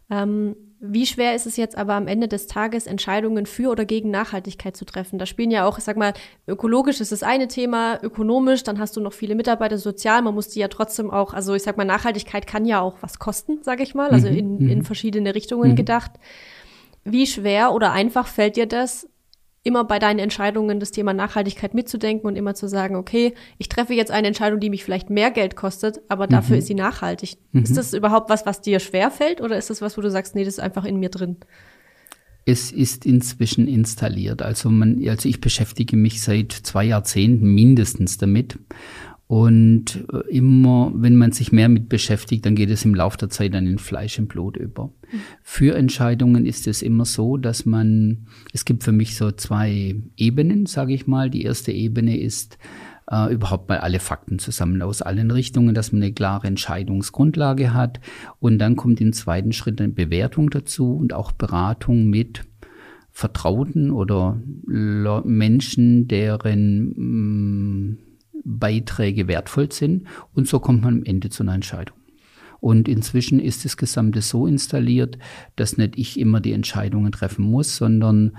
Ähm, 0.10 0.56
wie 0.82 1.06
schwer 1.06 1.36
ist 1.36 1.46
es 1.46 1.58
jetzt 1.58 1.78
aber 1.78 1.94
am 1.94 2.08
Ende 2.08 2.30
des 2.30 2.48
Tages, 2.48 2.88
Entscheidungen 2.88 3.46
für 3.46 3.70
oder 3.70 3.84
gegen 3.84 4.12
Nachhaltigkeit 4.12 4.78
zu 4.78 4.86
treffen? 4.86 5.20
Da 5.20 5.26
spielen 5.26 5.52
ja 5.52 5.66
auch, 5.66 5.78
ich 5.78 5.84
sag 5.84 5.98
mal, 5.98 6.14
ökologisch 6.48 7.02
ist 7.02 7.12
das 7.12 7.22
eine 7.22 7.50
Thema, 7.50 8.00
ökonomisch, 8.02 8.64
dann 8.64 8.80
hast 8.80 8.96
du 8.96 9.02
noch 9.02 9.12
viele 9.12 9.36
Mitarbeiter, 9.36 9.78
sozial, 9.78 10.22
man 10.22 10.34
muss 10.34 10.48
die 10.48 10.60
ja 10.60 10.70
trotzdem 10.70 11.12
auch, 11.12 11.34
also 11.34 11.54
ich 11.54 11.64
sag 11.64 11.76
mal, 11.76 11.84
Nachhaltigkeit 11.84 12.48
kann 12.48 12.66
ja 12.66 12.80
auch 12.80 12.96
was 13.02 13.20
kosten, 13.20 13.60
sag 13.62 13.82
ich 13.82 13.94
mal, 13.94 14.10
also 14.10 14.30
mhm, 14.30 14.38
in, 14.38 14.70
in 14.70 14.78
mhm. 14.80 14.84
verschiedene 14.86 15.36
Richtungen 15.36 15.72
mhm. 15.72 15.76
gedacht. 15.76 16.12
Wie 17.04 17.28
schwer 17.28 17.74
oder 17.74 17.92
einfach 17.92 18.28
fällt 18.28 18.56
dir 18.56 18.66
das, 18.66 19.10
immer 19.64 19.84
bei 19.84 20.00
deinen 20.00 20.20
Entscheidungen 20.20 20.80
das 20.80 20.92
Thema 20.92 21.14
Nachhaltigkeit 21.14 21.74
mitzudenken 21.74 22.28
und 22.28 22.36
immer 22.36 22.56
zu 22.56 22.68
sagen, 22.68 22.96
okay, 22.96 23.34
ich 23.58 23.70
treffe 23.70 23.94
jetzt 23.94 24.12
eine 24.12 24.28
Entscheidung, 24.28 24.60
die 24.60 24.70
mich 24.70 24.84
vielleicht 24.84 25.10
mehr 25.10 25.32
Geld 25.32 25.56
kostet, 25.56 26.00
aber 26.08 26.28
dafür 26.28 26.56
mhm. 26.56 26.60
ist 26.60 26.68
sie 26.68 26.76
nachhaltig. 26.76 27.38
Mhm. 27.52 27.64
Ist 27.64 27.78
das 27.78 27.94
überhaupt 27.94 28.30
was, 28.30 28.46
was 28.46 28.62
dir 28.62 28.80
schwer 28.80 29.12
fällt 29.12 29.42
oder 29.42 29.58
ist 29.58 29.70
das 29.70 29.82
was, 29.82 29.98
wo 29.98 30.02
du 30.02 30.10
sagst, 30.10 30.36
nee, 30.36 30.46
das 30.46 30.56
ist 30.56 30.60
einfach 30.60 30.86
in 30.86 30.98
mir 30.98 31.10
drin? 31.10 31.38
Es 32.46 32.72
ist 32.72 33.06
inzwischen 33.06 33.68
installiert. 33.68 34.42
Also 34.42 34.70
man, 34.70 35.08
also 35.08 35.30
ich 35.30 35.42
beschäftige 35.42 35.98
mich 35.98 36.22
seit 36.22 36.52
zwei 36.52 36.86
Jahrzehnten 36.86 37.54
mindestens 37.54 38.18
damit. 38.18 38.58
Und 39.30 40.08
äh, 40.12 40.28
immer, 40.36 40.92
wenn 40.96 41.16
man 41.16 41.32
sich 41.32 41.52
mehr 41.52 41.70
mit 41.70 41.88
beschäftigt, 41.88 42.48
dann 42.48 42.56
geht 42.56 42.72
es 42.72 42.84
im 42.84 42.96
Laufe 42.96 43.20
der 43.20 43.30
Zeit 43.30 43.54
dann 43.54 43.68
in 43.68 43.78
Fleisch 43.78 44.18
und 44.18 44.28
Blut 44.28 44.58
über. 44.58 44.86
Mhm. 44.86 45.20
Für 45.44 45.76
Entscheidungen 45.76 46.48
ist 46.48 46.66
es 46.66 46.82
immer 46.82 47.06
so, 47.06 47.38
dass 47.38 47.64
man, 47.64 48.26
es 48.54 48.66
gibt 48.66 48.84
für 48.84 48.92
mich 48.92 49.16
so 49.16 49.30
zwei 49.30 50.02
Ebenen, 50.18 50.66
sage 50.66 50.96
ich 50.96 51.06
mal. 51.06 51.30
Die 51.30 51.44
erste 51.44 51.72
Ebene 51.72 52.20
ist, 52.20 52.58
äh, 53.12 53.32
überhaupt 53.32 53.70
mal 53.70 53.78
alle 53.78 54.00
Fakten 54.00 54.40
zusammen 54.40 54.82
aus 54.82 55.04
allen 55.04 55.30
Richtungen, 55.30 55.76
dass 55.76 55.92
man 55.92 56.02
eine 56.02 56.12
klare 56.12 56.48
Entscheidungsgrundlage 56.48 57.72
hat. 57.72 58.00
Und 58.40 58.58
dann 58.58 58.78
kommt 58.78 59.00
im 59.00 59.14
zweiten 59.14 59.54
Schritt 59.54 59.80
eine 59.80 59.94
Bewertung 59.94 60.50
dazu 60.50 60.96
und 60.96 61.14
auch 61.14 61.34
Beratung 61.34 62.08
mit 62.08 62.46
Vertrauten 63.12 63.92
oder 63.92 64.42
Menschen, 64.66 66.08
deren 66.08 66.94
mm, 66.96 67.98
Beiträge 68.44 69.28
wertvoll 69.28 69.72
sind. 69.72 70.08
Und 70.34 70.48
so 70.48 70.60
kommt 70.60 70.84
man 70.84 71.00
am 71.00 71.04
Ende 71.04 71.30
zu 71.30 71.44
einer 71.44 71.54
Entscheidung. 71.54 71.98
Und 72.60 72.90
inzwischen 72.90 73.40
ist 73.40 73.64
das 73.64 73.78
Gesamte 73.78 74.22
so 74.22 74.46
installiert, 74.46 75.18
dass 75.56 75.78
nicht 75.78 75.98
ich 75.98 76.20
immer 76.20 76.42
die 76.42 76.52
Entscheidungen 76.52 77.12
treffen 77.12 77.46
muss, 77.46 77.78
sondern 77.78 78.38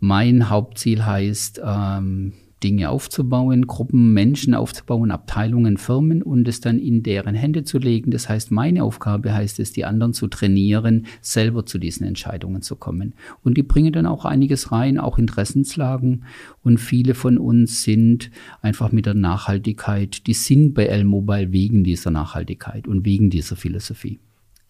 mein 0.00 0.50
Hauptziel 0.50 1.04
heißt, 1.04 1.60
ähm, 1.64 2.32
Dinge 2.62 2.90
aufzubauen, 2.90 3.66
Gruppen, 3.66 4.12
Menschen 4.12 4.54
aufzubauen, 4.54 5.10
Abteilungen, 5.10 5.76
Firmen 5.76 6.22
und 6.22 6.46
es 6.48 6.60
dann 6.60 6.78
in 6.78 7.02
deren 7.02 7.34
Hände 7.34 7.64
zu 7.64 7.78
legen. 7.78 8.10
Das 8.10 8.28
heißt, 8.28 8.50
meine 8.50 8.84
Aufgabe 8.84 9.34
heißt 9.34 9.60
es, 9.60 9.72
die 9.72 9.84
anderen 9.84 10.12
zu 10.12 10.28
trainieren, 10.28 11.06
selber 11.20 11.66
zu 11.66 11.78
diesen 11.78 12.06
Entscheidungen 12.06 12.62
zu 12.62 12.76
kommen. 12.76 13.14
Und 13.42 13.56
die 13.56 13.62
bringen 13.62 13.92
dann 13.92 14.06
auch 14.06 14.24
einiges 14.24 14.72
rein, 14.72 14.98
auch 14.98 15.18
Interessenslagen. 15.18 16.24
Und 16.62 16.78
viele 16.78 17.14
von 17.14 17.38
uns 17.38 17.82
sind 17.82 18.30
einfach 18.60 18.92
mit 18.92 19.06
der 19.06 19.14
Nachhaltigkeit, 19.14 20.26
die 20.26 20.34
sind 20.34 20.74
bei 20.74 20.86
L-Mobile 20.86 21.52
wegen 21.52 21.84
dieser 21.84 22.10
Nachhaltigkeit 22.10 22.86
und 22.88 23.04
wegen 23.04 23.30
dieser 23.30 23.56
Philosophie 23.56 24.20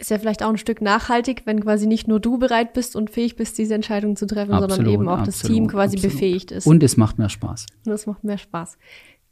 ist 0.02 0.10
ja 0.10 0.18
vielleicht 0.18 0.42
auch 0.42 0.48
ein 0.48 0.58
Stück 0.58 0.82
nachhaltig, 0.82 1.42
wenn 1.44 1.60
quasi 1.60 1.86
nicht 1.86 2.08
nur 2.08 2.20
du 2.20 2.38
bereit 2.38 2.72
bist 2.72 2.96
und 2.96 3.08
fähig 3.08 3.36
bist, 3.36 3.56
diese 3.56 3.74
Entscheidung 3.74 4.16
zu 4.16 4.26
treffen, 4.26 4.52
absolut, 4.52 4.72
sondern 4.72 4.92
eben 4.92 5.08
auch 5.08 5.18
absolut, 5.18 5.28
das 5.28 5.42
Team 5.42 5.66
quasi 5.68 5.96
absolut. 5.96 6.14
befähigt 6.14 6.50
ist. 6.50 6.66
Und 6.66 6.82
es 6.82 6.96
macht 6.96 7.18
mehr 7.18 7.28
Spaß. 7.28 7.66
Und 7.86 7.92
es 7.92 8.06
macht 8.06 8.24
mehr 8.24 8.38
Spaß. 8.38 8.78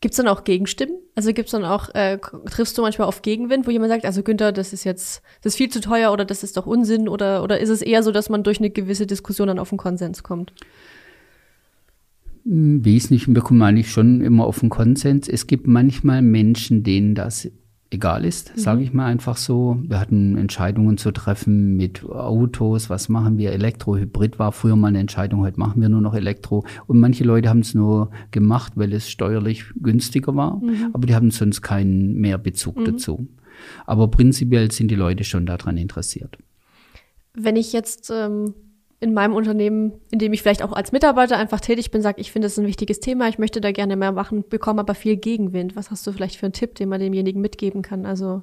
Gibt 0.01 0.13
es 0.13 0.17
dann 0.17 0.29
auch 0.29 0.45
Gegenstimmen? 0.45 0.95
Also 1.15 1.33
gibt 1.33 1.49
es 1.49 1.53
dann 1.53 1.65
auch, 1.65 1.95
äh, 1.95 2.19
triffst 2.47 2.79
du 2.79 2.83
manchmal 2.83 3.09
auf 3.09 3.21
Gegenwind, 3.21 3.67
wo 3.67 3.71
jemand 3.71 3.91
sagt, 3.91 4.07
also 4.07 4.23
Günther, 4.23 4.53
das 4.53 4.73
ist 4.73 4.85
jetzt, 4.85 5.23
das 5.43 5.53
ist 5.53 5.57
viel 5.57 5.69
zu 5.69 5.81
teuer 5.81 6.13
oder 6.13 6.25
das 6.25 6.43
ist 6.43 6.57
doch 6.57 6.67
Unsinn 6.67 7.09
oder, 7.09 7.43
oder 7.43 7.61
ist 7.61 7.69
es 7.69 7.83
eher 7.83 8.03
so, 8.03 8.11
dass 8.11 8.31
man 8.31 8.43
durch 8.43 8.61
eine 8.61 8.71
gewisse 8.71 9.07
Diskussion 9.07 9.49
dann 9.49 9.59
auf 9.59 9.73
einen 9.73 9.79
Konsens 9.79 10.23
kommt? 10.23 10.55
Im 12.47 12.83
Wesentlichen 12.85 13.35
bekommt 13.35 13.59
man 13.59 13.69
eigentlich 13.71 13.91
schon 13.91 14.23
immer 14.23 14.47
auf 14.47 14.63
einen 14.63 14.71
Konsens. 14.71 15.29
Es 15.29 15.47
gibt 15.47 15.67
manchmal 15.67 16.23
Menschen, 16.23 16.83
denen 16.83 17.15
das 17.15 17.51
egal 17.91 18.25
ist, 18.25 18.57
mhm. 18.57 18.61
sage 18.61 18.83
ich 18.83 18.93
mal 18.93 19.07
einfach 19.07 19.37
so. 19.37 19.79
Wir 19.83 19.99
hatten 19.99 20.37
Entscheidungen 20.37 20.97
zu 20.97 21.11
treffen 21.11 21.77
mit 21.77 22.05
Autos, 22.05 22.89
was 22.89 23.09
machen 23.09 23.37
wir? 23.37 23.53
Elektro, 23.53 23.97
Hybrid 23.97 24.39
war 24.39 24.53
früher 24.53 24.77
mal 24.77 24.89
eine 24.89 25.01
Entscheidung, 25.01 25.41
heute 25.41 25.59
machen 25.59 25.83
wir 25.83 25.89
nur 25.89 26.01
noch 26.01 26.15
Elektro. 26.15 26.65
Und 26.87 27.01
manche 27.01 27.25
Leute 27.25 27.49
haben 27.49 27.61
es 27.61 27.75
nur 27.75 28.11
gemacht, 28.31 28.75
weil 28.77 28.93
es 28.93 29.11
steuerlich 29.11 29.65
günstiger 29.81 30.35
war, 30.37 30.57
mhm. 30.57 30.91
aber 30.93 31.07
die 31.07 31.15
haben 31.15 31.31
sonst 31.31 31.63
keinen 31.63 32.15
Mehrbezug 32.15 32.77
mhm. 32.77 32.85
dazu. 32.85 33.29
Aber 33.87 34.09
prinzipiell 34.09 34.71
sind 34.71 34.91
die 34.91 34.97
Leute 34.97 35.25
schon 35.25 35.45
daran 35.45 35.77
interessiert. 35.77 36.39
Wenn 37.35 37.57
ich 37.57 37.73
jetzt 37.73 38.11
ähm 38.11 38.55
in 39.01 39.15
meinem 39.15 39.35
Unternehmen, 39.35 39.95
in 40.11 40.19
dem 40.19 40.33
ich 40.35 40.43
vielleicht 40.43 40.63
auch 40.63 40.73
als 40.73 40.93
Mitarbeiter 40.93 41.39
einfach 41.39 41.61
tätig 41.61 41.91
bin, 41.91 42.03
sage, 42.03 42.21
ich 42.21 42.31
finde 42.31 42.47
das 42.47 42.59
ein 42.59 42.67
wichtiges 42.67 43.01
Thema, 43.01 43.29
ich 43.29 43.39
möchte 43.39 43.63
da 43.63 43.73
gerne 43.73 43.97
mehr 43.97 44.13
machen, 44.13 44.45
bekomme 44.49 44.81
aber 44.81 44.95
viel 44.95 45.17
Gegenwind. 45.17 45.75
Was 45.75 45.91
hast 45.91 46.07
du 46.07 46.13
vielleicht 46.13 46.37
für 46.37 46.47
einen 46.47 46.53
Tipp, 46.53 46.75
den 46.75 46.91
man 46.91 47.01
demjenigen 47.01 47.41
mitgeben 47.41 47.81
kann? 47.81 48.05
Also 48.05 48.43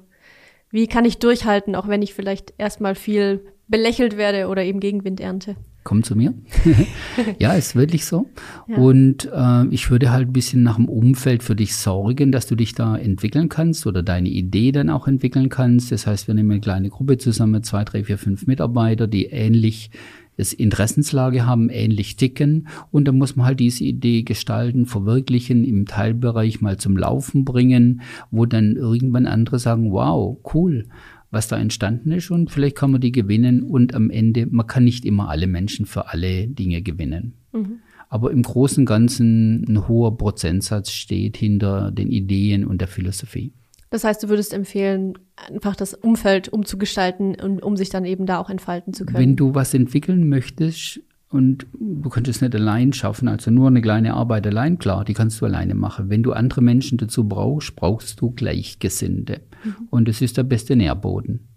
wie 0.70 0.88
kann 0.88 1.04
ich 1.04 1.18
durchhalten, 1.18 1.76
auch 1.76 1.86
wenn 1.86 2.02
ich 2.02 2.12
vielleicht 2.12 2.54
erstmal 2.58 2.96
viel 2.96 3.40
belächelt 3.68 4.16
werde 4.16 4.48
oder 4.48 4.64
eben 4.64 4.80
Gegenwind 4.80 5.20
ernte? 5.20 5.54
Komm 5.84 6.02
zu 6.02 6.16
mir. 6.16 6.34
ja, 7.38 7.52
ist 7.52 7.76
wirklich 7.76 8.04
so. 8.04 8.26
Ja. 8.66 8.78
Und 8.78 9.30
äh, 9.32 9.66
ich 9.68 9.90
würde 9.92 10.10
halt 10.10 10.28
ein 10.28 10.32
bisschen 10.32 10.64
nach 10.64 10.76
dem 10.76 10.88
Umfeld 10.88 11.44
für 11.44 11.54
dich 11.54 11.76
sorgen, 11.76 12.32
dass 12.32 12.48
du 12.48 12.56
dich 12.56 12.74
da 12.74 12.96
entwickeln 12.96 13.48
kannst 13.48 13.86
oder 13.86 14.02
deine 14.02 14.28
Idee 14.28 14.72
dann 14.72 14.90
auch 14.90 15.06
entwickeln 15.06 15.50
kannst. 15.50 15.92
Das 15.92 16.06
heißt, 16.08 16.26
wir 16.26 16.34
nehmen 16.34 16.50
eine 16.50 16.60
kleine 16.60 16.90
Gruppe 16.90 17.16
zusammen, 17.16 17.62
zwei, 17.62 17.84
drei, 17.84 18.02
vier, 18.02 18.18
fünf 18.18 18.46
Mitarbeiter, 18.48 19.06
die 19.06 19.26
ähnlich 19.26 19.90
das 20.38 20.52
Interessenslage 20.52 21.44
haben, 21.44 21.68
ähnlich 21.68 22.16
ticken. 22.16 22.68
Und 22.90 23.06
dann 23.06 23.18
muss 23.18 23.36
man 23.36 23.44
halt 23.44 23.60
diese 23.60 23.84
Idee 23.84 24.22
gestalten, 24.22 24.86
verwirklichen, 24.86 25.64
im 25.64 25.84
Teilbereich 25.84 26.60
mal 26.60 26.78
zum 26.78 26.96
Laufen 26.96 27.44
bringen, 27.44 28.00
wo 28.30 28.46
dann 28.46 28.76
irgendwann 28.76 29.26
andere 29.26 29.58
sagen, 29.58 29.92
wow, 29.92 30.38
cool, 30.54 30.86
was 31.30 31.48
da 31.48 31.58
entstanden 31.58 32.12
ist 32.12 32.30
und 32.30 32.50
vielleicht 32.50 32.76
kann 32.76 32.90
man 32.90 33.00
die 33.00 33.12
gewinnen 33.12 33.62
und 33.62 33.94
am 33.94 34.08
Ende, 34.08 34.46
man 34.46 34.66
kann 34.66 34.84
nicht 34.84 35.04
immer 35.04 35.28
alle 35.28 35.46
Menschen 35.46 35.84
für 35.84 36.08
alle 36.08 36.46
Dinge 36.46 36.80
gewinnen. 36.80 37.34
Mhm. 37.52 37.80
Aber 38.08 38.30
im 38.30 38.42
Großen 38.42 38.82
und 38.82 38.86
Ganzen 38.86 39.64
ein 39.68 39.88
hoher 39.88 40.16
Prozentsatz 40.16 40.90
steht 40.92 41.36
hinter 41.36 41.90
den 41.90 42.10
Ideen 42.10 42.64
und 42.64 42.80
der 42.80 42.88
Philosophie. 42.88 43.52
Das 43.90 44.04
heißt, 44.04 44.22
du 44.22 44.28
würdest 44.28 44.52
empfehlen, 44.52 45.14
einfach 45.36 45.74
das 45.74 45.94
Umfeld 45.94 46.48
umzugestalten, 46.48 47.36
um, 47.42 47.58
um 47.58 47.76
sich 47.76 47.88
dann 47.88 48.04
eben 48.04 48.26
da 48.26 48.38
auch 48.38 48.50
entfalten 48.50 48.92
zu 48.92 49.06
können. 49.06 49.18
Wenn 49.18 49.36
du 49.36 49.54
was 49.54 49.72
entwickeln 49.74 50.28
möchtest 50.28 51.00
und 51.30 51.66
du 51.72 52.08
könntest 52.08 52.36
es 52.36 52.42
nicht 52.42 52.54
allein 52.54 52.92
schaffen, 52.92 53.28
also 53.28 53.50
nur 53.50 53.68
eine 53.68 53.80
kleine 53.80 54.14
Arbeit 54.14 54.46
allein, 54.46 54.78
klar, 54.78 55.04
die 55.04 55.14
kannst 55.14 55.40
du 55.40 55.46
alleine 55.46 55.74
machen. 55.74 56.10
Wenn 56.10 56.22
du 56.22 56.32
andere 56.32 56.62
Menschen 56.62 56.98
dazu 56.98 57.28
brauchst, 57.28 57.76
brauchst 57.76 58.20
du 58.20 58.30
Gleichgesinnte. 58.30 59.40
Mhm. 59.64 59.74
Und 59.90 60.08
es 60.08 60.20
ist 60.20 60.36
der 60.36 60.44
beste 60.44 60.76
Nährboden. 60.76 61.48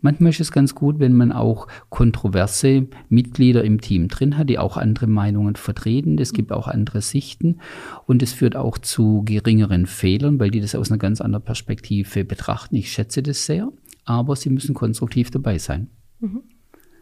Manchmal 0.00 0.30
ist 0.30 0.40
es 0.40 0.52
ganz 0.52 0.74
gut, 0.74 0.98
wenn 0.98 1.14
man 1.14 1.32
auch 1.32 1.68
kontroverse 1.90 2.86
Mitglieder 3.08 3.64
im 3.64 3.80
Team 3.80 4.08
drin 4.08 4.38
hat, 4.38 4.48
die 4.48 4.58
auch 4.58 4.76
andere 4.76 5.06
Meinungen 5.06 5.56
vertreten. 5.56 6.18
Es 6.18 6.32
gibt 6.32 6.52
auch 6.52 6.68
andere 6.68 7.00
Sichten 7.00 7.58
und 8.06 8.22
es 8.22 8.32
führt 8.32 8.56
auch 8.56 8.78
zu 8.78 9.22
geringeren 9.24 9.86
Fehlern, 9.86 10.40
weil 10.40 10.50
die 10.50 10.60
das 10.60 10.74
aus 10.74 10.90
einer 10.90 10.98
ganz 10.98 11.20
anderen 11.20 11.44
Perspektive 11.44 12.24
betrachten. 12.24 12.76
Ich 12.76 12.92
schätze 12.92 13.22
das 13.22 13.46
sehr, 13.46 13.72
aber 14.04 14.36
sie 14.36 14.50
müssen 14.50 14.74
konstruktiv 14.74 15.30
dabei 15.30 15.58
sein. 15.58 15.88
Mhm. 16.20 16.42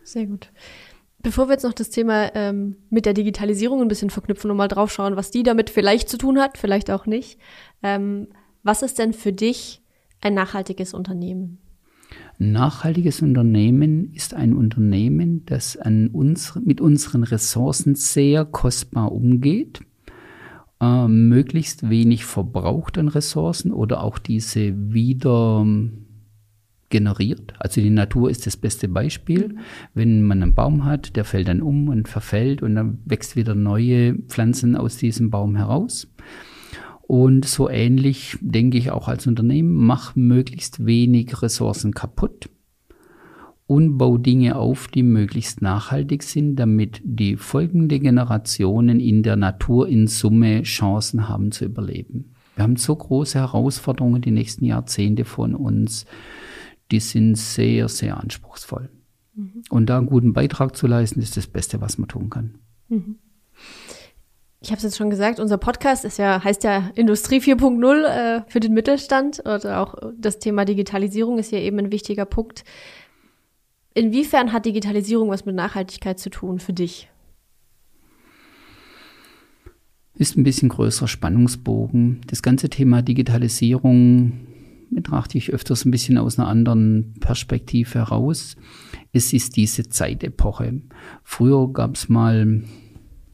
Sehr 0.03 0.27
gut. 0.27 0.51
Bevor 1.23 1.49
wir 1.49 1.53
jetzt 1.53 1.65
noch 1.65 1.75
das 1.75 1.91
Thema 1.91 2.35
ähm, 2.35 2.77
mit 2.89 3.05
der 3.05 3.13
Digitalisierung 3.13 3.83
ein 3.83 3.89
bisschen 3.89 4.09
verknüpfen 4.11 4.51
und 4.51 4.57
mal 4.57 4.69
drauf 4.69 4.91
schauen, 4.91 5.17
was 5.17 5.31
die 5.31 5.43
damit 5.43 5.69
vielleicht 5.69 6.09
zu 6.09 6.17
tun 6.17 6.39
hat, 6.39 6.57
vielleicht 6.57 6.91
auch 6.91 7.05
nicht. 7.05 7.39
Ähm, 7.83 8.29
was 8.63 8.83
ist 8.83 8.99
denn 8.99 9.13
für 9.13 9.33
dich 9.33 9.83
ein 10.21 10.35
nachhaltiges 10.35 10.95
Unternehmen? 10.95 11.60
Nachhaltiges 12.41 13.23
Unternehmen 13.23 14.13
ist 14.13 14.35
ein 14.35 14.55
Unternehmen, 14.55 15.45
das 15.47 15.77
an 15.77 16.09
uns, 16.09 16.59
mit 16.65 16.81
unseren 16.81 17.23
Ressourcen 17.23 17.95
sehr 17.95 18.45
kostbar 18.45 19.13
umgeht, 19.13 19.81
äh, 20.81 21.07
möglichst 21.07 21.89
wenig 21.89 22.25
verbraucht 22.25 22.99
an 22.99 23.09
Ressourcen 23.09 23.73
oder 23.73 24.03
auch 24.03 24.19
diese 24.19 24.75
wieder 24.93 25.67
generiert. 26.91 27.55
Also 27.59 27.81
die 27.81 27.91
Natur 27.91 28.31
ist 28.31 28.47
das 28.47 28.57
beste 28.57 28.89
Beispiel. 28.89 29.49
Mhm. 29.49 29.59
Wenn 29.95 30.23
man 30.23 30.43
einen 30.43 30.55
Baum 30.55 30.85
hat, 30.85 31.17
der 31.17 31.25
fällt 31.25 31.49
dann 31.49 31.63
um 31.63 31.89
und 31.89 32.09
verfällt 32.09 32.63
und 32.63 32.75
dann 32.75 32.99
wächst 33.05 33.37
wieder 33.37 33.55
neue 33.55 34.15
Pflanzen 34.15 34.77
aus 34.77 34.97
diesem 34.97 35.31
Baum 35.31 35.57
heraus. 35.57 36.09
Und 37.11 37.45
so 37.45 37.69
ähnlich 37.69 38.39
denke 38.41 38.79
ich 38.79 38.93
auch 38.93 39.09
als 39.09 39.27
Unternehmen, 39.27 39.75
mach 39.75 40.15
möglichst 40.15 40.87
wenig 40.87 41.43
Ressourcen 41.43 41.93
kaputt 41.93 42.49
und 43.67 43.99
bau 43.99 44.17
Dinge 44.17 44.55
auf, 44.55 44.87
die 44.87 45.03
möglichst 45.03 45.61
nachhaltig 45.61 46.23
sind, 46.23 46.55
damit 46.55 47.01
die 47.03 47.35
folgenden 47.35 48.01
Generationen 48.01 49.01
in 49.01 49.25
der 49.25 49.35
Natur 49.35 49.89
in 49.89 50.07
Summe 50.07 50.63
Chancen 50.63 51.29
haben 51.29 51.51
zu 51.51 51.65
überleben. 51.65 52.37
Wir 52.55 52.63
haben 52.63 52.77
so 52.77 52.95
große 52.95 53.41
Herausforderungen 53.41 54.23
die 54.23 54.31
nächsten 54.31 54.65
Jahrzehnte 54.65 55.25
von 55.25 55.57
uns, 55.57 56.07
die 56.93 57.01
sind 57.01 57.37
sehr, 57.37 57.89
sehr 57.89 58.21
anspruchsvoll. 58.21 58.89
Mhm. 59.35 59.65
Und 59.69 59.87
da 59.91 59.99
einen 59.99 60.07
guten 60.07 60.33
Beitrag 60.33 60.77
zu 60.77 60.87
leisten, 60.87 61.21
ist 61.21 61.37
das 61.37 61.49
Beste, 61.49 61.81
was 61.81 61.99
man 61.99 62.07
tun 62.07 62.31
kann. 62.31 62.55
Mhm 62.89 63.17
ich 64.63 64.69
habe 64.71 64.77
es 64.77 64.83
jetzt 64.83 64.99
schon 64.99 65.09
gesagt, 65.09 65.41
unser 65.41 65.57
Podcast 65.57 66.05
ist 66.05 66.19
ja, 66.19 66.45
heißt 66.45 66.65
ja 66.65 66.91
Industrie 66.95 67.39
4.0 67.39 68.05
äh, 68.05 68.43
für 68.47 68.61
den 68.61 68.75
Mittelstand 68.75 69.41
oder 69.41 69.81
auch 69.81 69.95
das 70.19 70.39
Thema 70.39 70.67
Digitalisierung 70.67 71.39
ist 71.39 71.51
ja 71.51 71.59
eben 71.59 71.79
ein 71.79 71.93
wichtiger 71.93 72.27
Punkt. 72.27 72.65
Inwiefern 73.95 74.53
hat 74.53 74.67
Digitalisierung 74.67 75.31
was 75.31 75.47
mit 75.47 75.55
Nachhaltigkeit 75.55 76.19
zu 76.19 76.29
tun 76.29 76.59
für 76.59 76.75
dich? 76.75 77.09
Ist 80.15 80.37
ein 80.37 80.45
bisschen 80.45 80.69
größerer 80.69 81.09
Spannungsbogen. 81.09 82.21
Das 82.27 82.43
ganze 82.43 82.69
Thema 82.69 83.01
Digitalisierung 83.01 84.47
betrachte 84.91 85.39
ich 85.39 85.53
öfters 85.53 85.87
ein 85.87 85.91
bisschen 85.91 86.19
aus 86.19 86.39
einer 86.39 86.49
anderen 86.49 87.15
Perspektive 87.21 87.95
heraus. 87.95 88.57
Es 89.13 89.33
ist 89.33 89.57
diese 89.57 89.89
Zeitepoche. 89.89 90.83
Früher 91.23 91.73
gab 91.73 91.95
es 91.95 92.11
mal 92.11 92.63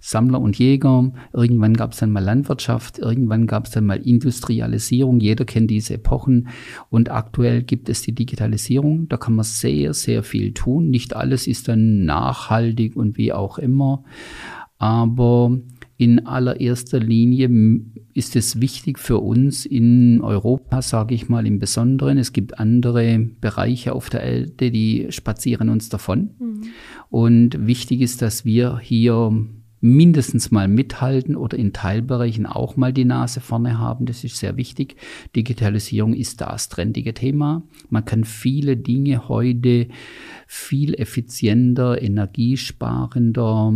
Sammler 0.00 0.40
und 0.40 0.58
Jäger, 0.58 1.12
irgendwann 1.32 1.74
gab 1.74 1.92
es 1.92 1.98
dann 1.98 2.12
mal 2.12 2.22
Landwirtschaft, 2.22 2.98
irgendwann 2.98 3.46
gab 3.46 3.66
es 3.66 3.72
dann 3.72 3.86
mal 3.86 3.98
Industrialisierung, 3.98 5.20
jeder 5.20 5.44
kennt 5.44 5.70
diese 5.70 5.94
Epochen 5.94 6.48
und 6.90 7.10
aktuell 7.10 7.62
gibt 7.62 7.88
es 7.88 8.02
die 8.02 8.14
Digitalisierung, 8.14 9.08
da 9.08 9.16
kann 9.16 9.34
man 9.34 9.44
sehr, 9.44 9.94
sehr 9.94 10.22
viel 10.22 10.52
tun. 10.52 10.90
Nicht 10.90 11.16
alles 11.16 11.46
ist 11.46 11.68
dann 11.68 12.04
nachhaltig 12.04 12.96
und 12.96 13.16
wie 13.16 13.32
auch 13.32 13.58
immer, 13.58 14.04
aber 14.78 15.58
in 15.98 16.26
allererster 16.26 17.00
Linie 17.00 17.50
ist 18.12 18.36
es 18.36 18.60
wichtig 18.60 18.98
für 18.98 19.18
uns 19.18 19.64
in 19.64 20.20
Europa, 20.20 20.82
sage 20.82 21.14
ich 21.14 21.28
mal 21.28 21.46
im 21.46 21.58
Besonderen. 21.58 22.18
Es 22.18 22.34
gibt 22.34 22.58
andere 22.58 23.18
Bereiche 23.40 23.94
auf 23.94 24.10
der 24.10 24.22
Erde, 24.22 24.70
die 24.70 25.06
spazieren 25.08 25.70
uns 25.70 25.88
davon. 25.88 26.30
Mhm. 26.38 26.62
Und 27.08 27.66
wichtig 27.66 28.02
ist, 28.02 28.20
dass 28.20 28.44
wir 28.44 28.78
hier 28.78 29.46
mindestens 29.80 30.50
mal 30.50 30.68
mithalten 30.68 31.36
oder 31.36 31.58
in 31.58 31.72
Teilbereichen 31.72 32.46
auch 32.46 32.76
mal 32.76 32.92
die 32.92 33.04
Nase 33.04 33.40
vorne 33.40 33.78
haben. 33.78 34.06
Das 34.06 34.24
ist 34.24 34.38
sehr 34.38 34.56
wichtig. 34.56 34.96
Digitalisierung 35.34 36.14
ist 36.14 36.40
das 36.40 36.68
trendige 36.68 37.14
Thema. 37.14 37.62
Man 37.90 38.04
kann 38.04 38.24
viele 38.24 38.76
Dinge 38.76 39.28
heute 39.28 39.88
viel 40.46 40.94
effizienter, 40.94 42.00
energiesparender, 42.00 43.74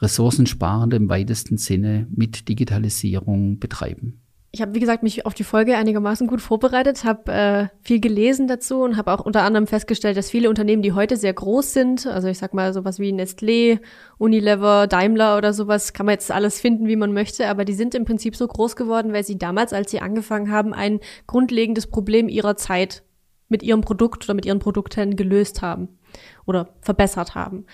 ressourcensparender 0.00 0.96
im 0.96 1.08
weitesten 1.08 1.58
Sinne 1.58 2.06
mit 2.14 2.48
Digitalisierung 2.48 3.58
betreiben. 3.58 4.19
Ich 4.52 4.60
habe, 4.60 4.74
wie 4.74 4.80
gesagt, 4.80 5.04
mich 5.04 5.26
auf 5.26 5.34
die 5.34 5.44
Folge 5.44 5.76
einigermaßen 5.76 6.26
gut 6.26 6.40
vorbereitet, 6.40 7.04
habe 7.04 7.32
äh, 7.32 7.68
viel 7.82 8.00
gelesen 8.00 8.48
dazu 8.48 8.82
und 8.82 8.96
habe 8.96 9.12
auch 9.12 9.24
unter 9.24 9.42
anderem 9.42 9.68
festgestellt, 9.68 10.16
dass 10.16 10.28
viele 10.28 10.48
Unternehmen, 10.48 10.82
die 10.82 10.92
heute 10.92 11.16
sehr 11.16 11.32
groß 11.32 11.72
sind, 11.72 12.06
also 12.08 12.26
ich 12.26 12.38
sag 12.38 12.52
mal 12.52 12.72
sowas 12.72 12.98
wie 12.98 13.12
Nestlé, 13.12 13.78
Unilever, 14.18 14.88
Daimler 14.88 15.36
oder 15.36 15.52
sowas, 15.52 15.92
kann 15.92 16.06
man 16.06 16.14
jetzt 16.14 16.32
alles 16.32 16.60
finden, 16.60 16.88
wie 16.88 16.96
man 16.96 17.12
möchte, 17.12 17.46
aber 17.46 17.64
die 17.64 17.74
sind 17.74 17.94
im 17.94 18.04
Prinzip 18.04 18.34
so 18.34 18.48
groß 18.48 18.74
geworden, 18.74 19.12
weil 19.12 19.22
sie 19.22 19.38
damals, 19.38 19.72
als 19.72 19.92
sie 19.92 20.00
angefangen 20.00 20.50
haben, 20.50 20.74
ein 20.74 20.98
grundlegendes 21.28 21.86
Problem 21.86 22.28
ihrer 22.28 22.56
Zeit 22.56 23.04
mit 23.48 23.62
ihrem 23.62 23.82
Produkt 23.82 24.24
oder 24.24 24.34
mit 24.34 24.46
ihren 24.46 24.58
Produkten 24.58 25.14
gelöst 25.14 25.62
haben 25.62 26.00
oder 26.44 26.74
verbessert 26.80 27.36
haben. 27.36 27.66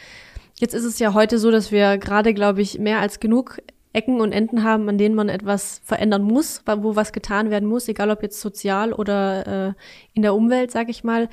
Jetzt 0.59 0.75
ist 0.75 0.85
es 0.85 0.99
ja 0.99 1.15
heute 1.15 1.39
so, 1.39 1.51
dass 1.51 1.73
wir 1.73 1.97
gerade, 1.97 2.35
glaube 2.35 2.61
ich, 2.61 2.79
mehr 2.79 3.01
als 3.01 3.19
genug 3.19 3.61
Ecken 3.97 4.21
und 4.21 4.33
Enden 4.33 4.63
haben, 4.63 4.89
an 4.89 4.99
denen 4.99 5.15
man 5.15 5.31
etwas 5.31 5.81
verändern 5.83 6.23
muss, 6.23 6.63
wo 6.67 6.97
was 6.97 7.13
getan 7.13 7.51
werden 7.51 7.69
muss, 7.69 7.89
egal 7.89 8.11
ob 8.11 8.23
jetzt 8.23 8.41
sozial 8.41 8.93
oder 8.93 9.69
äh, 9.69 9.73
in 10.13 10.23
der 10.23 10.35
Umwelt, 10.35 10.71
sage 10.71 10.91
ich 10.91 11.03
mal. 11.03 11.29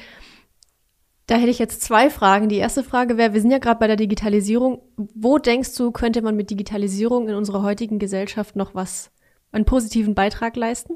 Da 1.27 1.36
hätte 1.36 1.51
ich 1.51 1.60
jetzt 1.60 1.82
zwei 1.82 2.10
Fragen. 2.10 2.48
Die 2.48 2.58
erste 2.58 2.84
Frage 2.84 3.17
wäre, 3.17 3.34
wir 3.34 3.41
sind 3.41 3.51
ja 3.51 3.58
gerade 3.58 3.79
bei 3.79 3.88
der 3.88 3.98
Digitalisierung. 3.98 4.82
Wo 4.96 5.38
denkst 5.38 5.75
du, 5.75 5.91
könnte 5.91 6.22
man 6.22 6.36
mit 6.36 6.50
Digitalisierung 6.50 7.27
in 7.27 7.36
unserer 7.36 7.63
heutigen 7.63 8.00
Gesellschaft 8.00 8.55
noch 8.55 8.74
was, 8.75 9.12
einen 9.51 9.65
positiven 9.65 10.15
Beitrag 10.15 10.55
leisten? 10.55 10.96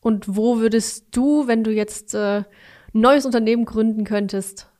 Und 0.00 0.36
wo 0.36 0.58
würdest 0.58 1.14
du, 1.14 1.46
wenn 1.46 1.62
du 1.62 1.70
jetzt 1.70 2.14
äh, 2.14 2.38
ein 2.38 2.44
neues 2.92 3.26
Unternehmen 3.26 3.66
gründen 3.66 4.04
könntest, 4.04 4.71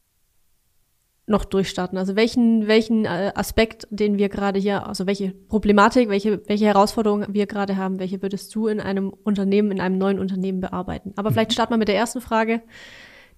noch 1.27 1.45
durchstarten? 1.45 1.99
Also 1.99 2.17
welchen, 2.17 2.67
welchen 2.67 3.05
äh, 3.05 3.33
Aspekt, 3.35 3.87
den 3.91 4.19
wir 4.19 4.29
gerade 4.29 4.59
hier, 4.59 4.87
also 4.87 5.07
welche 5.07 5.31
Problematik, 5.31 6.09
welche, 6.09 6.47
welche 6.49 6.67
Herausforderungen 6.67 7.33
wir 7.33 7.47
gerade 7.47 7.77
haben, 7.77 7.99
welche 7.99 8.23
würdest 8.23 8.55
du 8.55 8.67
in 8.67 8.81
einem 8.81 9.11
Unternehmen, 9.11 9.71
in 9.71 9.81
einem 9.81 9.99
neuen 9.99 10.19
Unternehmen 10.19 10.61
bearbeiten? 10.61 11.13
Aber 11.17 11.31
vielleicht 11.31 11.51
mhm. 11.51 11.55
starten 11.55 11.73
wir 11.75 11.79
mit 11.79 11.89
der 11.89 11.97
ersten 11.97 12.21
Frage. 12.21 12.63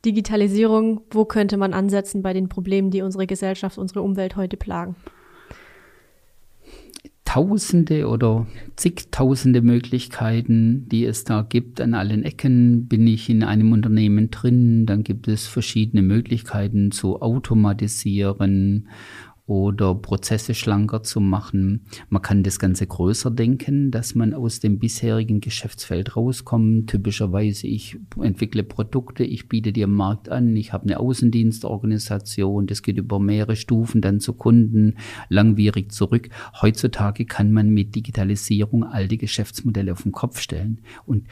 Digitalisierung, 0.04 1.00
wo 1.10 1.24
könnte 1.24 1.56
man 1.56 1.72
ansetzen 1.72 2.22
bei 2.22 2.32
den 2.32 2.48
Problemen, 2.48 2.90
die 2.90 3.02
unsere 3.02 3.26
Gesellschaft, 3.26 3.78
unsere 3.78 4.02
Umwelt 4.02 4.36
heute 4.36 4.56
plagen? 4.56 4.96
Tausende 7.34 8.06
oder 8.06 8.46
zigtausende 8.76 9.60
Möglichkeiten, 9.60 10.88
die 10.88 11.04
es 11.04 11.24
da 11.24 11.42
gibt. 11.42 11.80
An 11.80 11.92
allen 11.92 12.22
Ecken 12.22 12.86
bin 12.86 13.08
ich 13.08 13.28
in 13.28 13.42
einem 13.42 13.72
Unternehmen 13.72 14.30
drin. 14.30 14.86
Dann 14.86 15.02
gibt 15.02 15.26
es 15.26 15.48
verschiedene 15.48 16.02
Möglichkeiten 16.02 16.92
zu 16.92 17.20
automatisieren 17.20 18.86
oder 19.46 19.94
Prozesse 19.94 20.54
schlanker 20.54 21.02
zu 21.02 21.20
machen. 21.20 21.84
Man 22.08 22.22
kann 22.22 22.42
das 22.42 22.58
Ganze 22.58 22.86
größer 22.86 23.30
denken, 23.30 23.90
dass 23.90 24.14
man 24.14 24.32
aus 24.32 24.60
dem 24.60 24.78
bisherigen 24.78 25.40
Geschäftsfeld 25.40 26.16
rauskommt. 26.16 26.88
Typischerweise, 26.88 27.66
ich 27.66 27.98
entwickle 28.20 28.62
Produkte, 28.62 29.22
ich 29.24 29.48
biete 29.48 29.72
dir 29.72 29.84
am 29.84 29.94
Markt 29.94 30.30
an, 30.30 30.56
ich 30.56 30.72
habe 30.72 30.84
eine 30.84 30.98
Außendienstorganisation, 30.98 32.66
das 32.66 32.82
geht 32.82 32.96
über 32.96 33.20
mehrere 33.20 33.56
Stufen 33.56 34.00
dann 34.00 34.18
zu 34.18 34.32
Kunden, 34.32 34.94
langwierig 35.28 35.92
zurück. 35.92 36.30
Heutzutage 36.62 37.26
kann 37.26 37.52
man 37.52 37.68
mit 37.68 37.94
Digitalisierung 37.94 38.84
alte 38.84 39.18
Geschäftsmodelle 39.18 39.92
auf 39.92 40.04
den 40.04 40.12
Kopf 40.12 40.40
stellen 40.40 40.80
und 41.04 41.26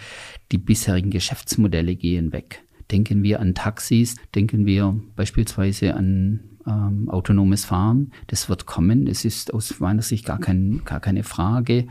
die 0.52 0.58
bisherigen 0.58 1.10
Geschäftsmodelle 1.10 1.96
gehen 1.96 2.32
weg. 2.32 2.62
Denken 2.90 3.22
wir 3.22 3.40
an 3.40 3.54
Taxis, 3.54 4.16
denken 4.34 4.66
wir 4.66 5.00
beispielsweise 5.16 5.94
an 5.94 6.40
ähm, 6.66 7.08
autonomes 7.08 7.64
Fahren. 7.64 8.12
Das 8.26 8.48
wird 8.48 8.66
kommen. 8.66 9.06
Es 9.06 9.24
ist 9.24 9.52
aus 9.54 9.80
meiner 9.80 10.02
Sicht 10.02 10.26
gar, 10.26 10.38
kein, 10.38 10.82
gar 10.84 11.00
keine 11.00 11.22
Frage. 11.22 11.86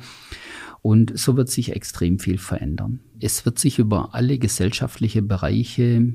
Und 0.82 1.18
so 1.18 1.38
wird 1.38 1.50
sich 1.50 1.76
extrem 1.76 2.20
viel 2.20 2.38
verändern. 2.38 3.02
Es 3.20 3.46
wird 3.46 3.60
sich 3.60 3.80
über 3.80 4.16
alle 4.16 4.40
gesellschaftliche 4.40 5.22
Bereiche 5.22 6.14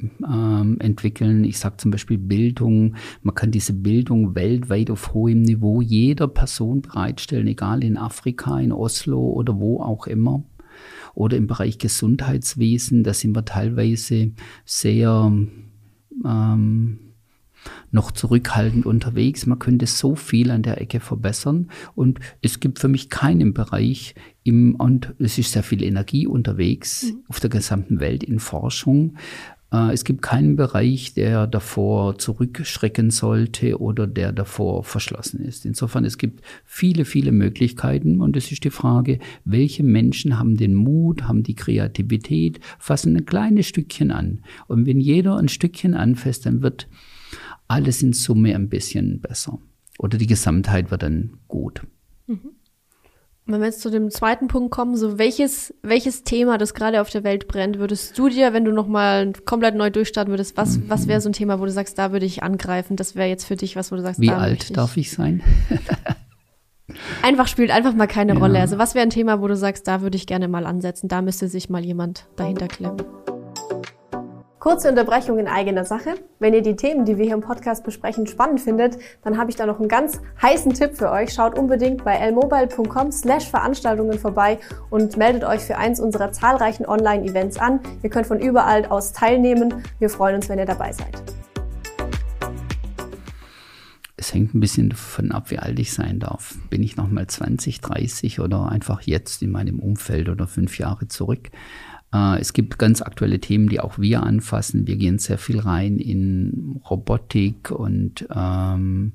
ähm, 0.00 0.76
entwickeln. 0.80 1.44
Ich 1.44 1.58
sage 1.58 1.76
zum 1.76 1.90
Beispiel 1.90 2.18
Bildung. 2.18 2.96
Man 3.22 3.34
kann 3.34 3.50
diese 3.50 3.72
Bildung 3.72 4.34
weltweit 4.34 4.90
auf 4.90 5.14
hohem 5.14 5.42
Niveau 5.42 5.80
jeder 5.80 6.28
Person 6.28 6.82
bereitstellen, 6.82 7.46
egal 7.46 7.84
in 7.84 7.96
Afrika, 7.96 8.58
in 8.58 8.72
Oslo 8.72 9.20
oder 9.20 9.58
wo 9.58 9.80
auch 9.80 10.06
immer. 10.06 10.44
Oder 11.14 11.36
im 11.36 11.48
Bereich 11.48 11.78
Gesundheitswesen, 11.78 13.02
da 13.02 13.12
sind 13.12 13.34
wir 13.34 13.44
teilweise 13.44 14.32
sehr 14.64 15.32
ähm, 16.24 16.98
noch 17.90 18.10
zurückhaltend 18.10 18.86
unterwegs. 18.86 19.46
Man 19.46 19.58
könnte 19.58 19.86
so 19.86 20.14
viel 20.14 20.50
an 20.50 20.62
der 20.62 20.80
Ecke 20.80 21.00
verbessern. 21.00 21.70
Und 21.94 22.20
es 22.42 22.60
gibt 22.60 22.78
für 22.78 22.88
mich 22.88 23.10
keinen 23.10 23.54
Bereich 23.54 24.14
im, 24.44 24.74
und 24.76 25.14
es 25.18 25.38
ist 25.38 25.52
sehr 25.52 25.62
viel 25.62 25.82
Energie 25.82 26.26
unterwegs 26.26 27.04
mhm. 27.04 27.24
auf 27.28 27.40
der 27.40 27.50
gesamten 27.50 28.00
Welt 28.00 28.22
in 28.22 28.38
Forschung. 28.38 29.16
Äh, 29.72 29.92
es 29.92 30.04
gibt 30.04 30.22
keinen 30.22 30.56
Bereich, 30.56 31.14
der 31.14 31.46
davor 31.46 32.18
zurückschrecken 32.18 33.10
sollte 33.10 33.80
oder 33.80 34.06
der 34.06 34.32
davor 34.32 34.84
verschlossen 34.84 35.40
ist. 35.40 35.64
Insofern, 35.64 36.04
es 36.04 36.18
gibt 36.18 36.42
viele, 36.64 37.04
viele 37.04 37.32
Möglichkeiten 37.32 38.20
und 38.20 38.36
es 38.36 38.50
ist 38.52 38.64
die 38.64 38.70
Frage, 38.70 39.18
welche 39.44 39.82
Menschen 39.82 40.38
haben 40.38 40.56
den 40.56 40.74
Mut, 40.74 41.24
haben 41.24 41.42
die 41.42 41.54
Kreativität, 41.54 42.60
fassen 42.78 43.16
ein 43.16 43.26
kleines 43.26 43.66
Stückchen 43.66 44.10
an. 44.10 44.42
Und 44.66 44.86
wenn 44.86 45.00
jeder 45.00 45.36
ein 45.36 45.48
Stückchen 45.48 45.94
anfasst, 45.94 46.46
dann 46.46 46.62
wird 46.62 46.88
alles 47.66 48.02
in 48.02 48.12
Summe 48.12 48.54
ein 48.54 48.68
bisschen 48.68 49.20
besser. 49.20 49.58
Oder 49.98 50.18
die 50.18 50.26
Gesamtheit 50.26 50.90
wird 50.90 51.02
dann 51.02 51.38
gut. 51.48 51.82
Mhm. 52.26 52.52
Wenn 53.46 53.60
wir 53.60 53.66
jetzt 53.66 53.80
zu 53.80 53.90
dem 53.90 54.10
zweiten 54.10 54.46
Punkt 54.46 54.70
kommen, 54.70 54.94
so 54.94 55.18
welches, 55.18 55.74
welches 55.82 56.22
Thema, 56.22 56.58
das 56.58 56.74
gerade 56.74 57.00
auf 57.00 57.08
der 57.08 57.24
Welt 57.24 57.48
brennt, 57.48 57.78
würdest 57.78 58.18
du 58.18 58.28
dir, 58.28 58.52
wenn 58.52 58.66
du 58.66 58.72
nochmal 58.72 59.32
komplett 59.46 59.74
neu 59.74 59.88
durchstarten 59.88 60.30
würdest, 60.30 60.58
was, 60.58 60.76
mhm. 60.76 60.84
was 60.88 61.08
wäre 61.08 61.22
so 61.22 61.30
ein 61.30 61.32
Thema, 61.32 61.58
wo 61.58 61.64
du 61.64 61.70
sagst, 61.70 61.96
da 61.96 62.12
würde 62.12 62.26
ich 62.26 62.42
angreifen? 62.42 62.96
Das 62.96 63.16
wäre 63.16 63.28
jetzt 63.28 63.46
für 63.46 63.56
dich 63.56 63.74
was, 63.74 63.90
wo 63.90 63.96
du 63.96 64.02
sagst, 64.02 64.20
wie 64.20 64.30
alt 64.30 64.64
ich. 64.64 64.72
darf 64.74 64.98
ich 64.98 65.10
sein? 65.10 65.42
einfach 67.22 67.48
spielt 67.48 67.70
einfach 67.70 67.94
mal 67.94 68.06
keine 68.06 68.34
ja. 68.34 68.38
Rolle. 68.38 68.60
Also 68.60 68.76
was 68.76 68.94
wäre 68.94 69.04
ein 69.04 69.10
Thema, 69.10 69.40
wo 69.40 69.48
du 69.48 69.56
sagst, 69.56 69.88
da 69.88 70.02
würde 70.02 70.16
ich 70.16 70.26
gerne 70.26 70.46
mal 70.46 70.66
ansetzen, 70.66 71.08
da 71.08 71.22
müsste 71.22 71.48
sich 71.48 71.70
mal 71.70 71.82
jemand 71.82 72.26
dahinter 72.36 72.68
klemmen? 72.68 73.02
Kurze 74.58 74.88
Unterbrechung 74.88 75.38
in 75.38 75.46
eigener 75.46 75.84
Sache. 75.84 76.16
Wenn 76.40 76.52
ihr 76.52 76.62
die 76.62 76.74
Themen, 76.74 77.04
die 77.04 77.16
wir 77.16 77.24
hier 77.24 77.34
im 77.34 77.42
Podcast 77.42 77.84
besprechen, 77.84 78.26
spannend 78.26 78.60
findet, 78.60 78.98
dann 79.22 79.38
habe 79.38 79.50
ich 79.50 79.56
da 79.56 79.66
noch 79.66 79.78
einen 79.78 79.88
ganz 79.88 80.20
heißen 80.42 80.74
Tipp 80.74 80.96
für 80.96 81.12
euch. 81.12 81.32
Schaut 81.32 81.56
unbedingt 81.56 82.02
bei 82.02 82.16
lmobile.com 82.28 83.12
slash 83.12 83.48
Veranstaltungen 83.48 84.18
vorbei 84.18 84.58
und 84.90 85.16
meldet 85.16 85.44
euch 85.44 85.60
für 85.60 85.78
eins 85.78 86.00
unserer 86.00 86.32
zahlreichen 86.32 86.86
Online-Events 86.86 87.56
an. 87.58 87.78
Ihr 88.02 88.10
könnt 88.10 88.26
von 88.26 88.40
überall 88.40 88.84
aus 88.86 89.12
teilnehmen. 89.12 89.84
Wir 90.00 90.10
freuen 90.10 90.34
uns, 90.34 90.48
wenn 90.48 90.58
ihr 90.58 90.66
dabei 90.66 90.90
seid. 90.90 91.22
Es 94.16 94.34
hängt 94.34 94.52
ein 94.56 94.60
bisschen 94.60 94.90
davon 94.90 95.30
ab, 95.30 95.52
wie 95.52 95.60
alt 95.60 95.78
ich 95.78 95.92
sein 95.92 96.18
darf. 96.18 96.56
Bin 96.68 96.82
ich 96.82 96.96
nochmal 96.96 97.28
20, 97.28 97.80
30 97.80 98.40
oder 98.40 98.68
einfach 98.68 99.02
jetzt 99.02 99.40
in 99.40 99.52
meinem 99.52 99.78
Umfeld 99.78 100.28
oder 100.28 100.48
fünf 100.48 100.78
Jahre 100.78 101.06
zurück? 101.06 101.50
Äh, 102.12 102.40
es 102.40 102.52
gibt 102.52 102.78
ganz 102.78 103.02
aktuelle 103.02 103.38
Themen, 103.38 103.68
die 103.68 103.80
auch 103.80 103.98
wir 103.98 104.22
anfassen. 104.22 104.86
Wir 104.86 104.96
gehen 104.96 105.18
sehr 105.18 105.38
viel 105.38 105.60
rein 105.60 105.98
in 105.98 106.80
Robotik 106.88 107.70
und 107.70 108.26
ähm, 108.34 109.12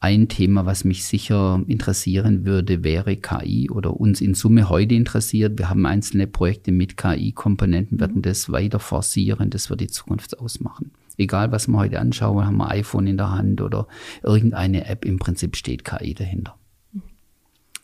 ein 0.00 0.28
Thema, 0.28 0.64
was 0.64 0.84
mich 0.84 1.04
sicher 1.04 1.60
interessieren 1.66 2.44
würde, 2.44 2.84
wäre 2.84 3.16
KI 3.16 3.68
oder 3.70 3.98
uns 3.98 4.20
in 4.20 4.34
Summe 4.34 4.68
heute 4.68 4.94
interessiert. 4.94 5.58
Wir 5.58 5.68
haben 5.68 5.86
einzelne 5.86 6.26
Projekte 6.26 6.70
mit 6.70 6.96
KI-Komponenten, 6.96 7.98
werden 7.98 8.18
mhm. 8.18 8.22
das 8.22 8.52
weiter 8.52 8.78
forcieren, 8.78 9.50
das 9.50 9.70
wird 9.70 9.80
die 9.80 9.88
Zukunft 9.88 10.38
ausmachen. 10.38 10.92
Egal, 11.16 11.50
was 11.50 11.66
wir 11.66 11.76
heute 11.78 11.98
anschauen, 11.98 12.46
haben 12.46 12.58
wir 12.58 12.70
iPhone 12.70 13.08
in 13.08 13.16
der 13.16 13.32
Hand 13.32 13.60
oder 13.60 13.88
irgendeine 14.22 14.86
App, 14.86 15.04
im 15.04 15.18
Prinzip 15.18 15.56
steht 15.56 15.84
KI 15.84 16.14
dahinter. 16.14 16.54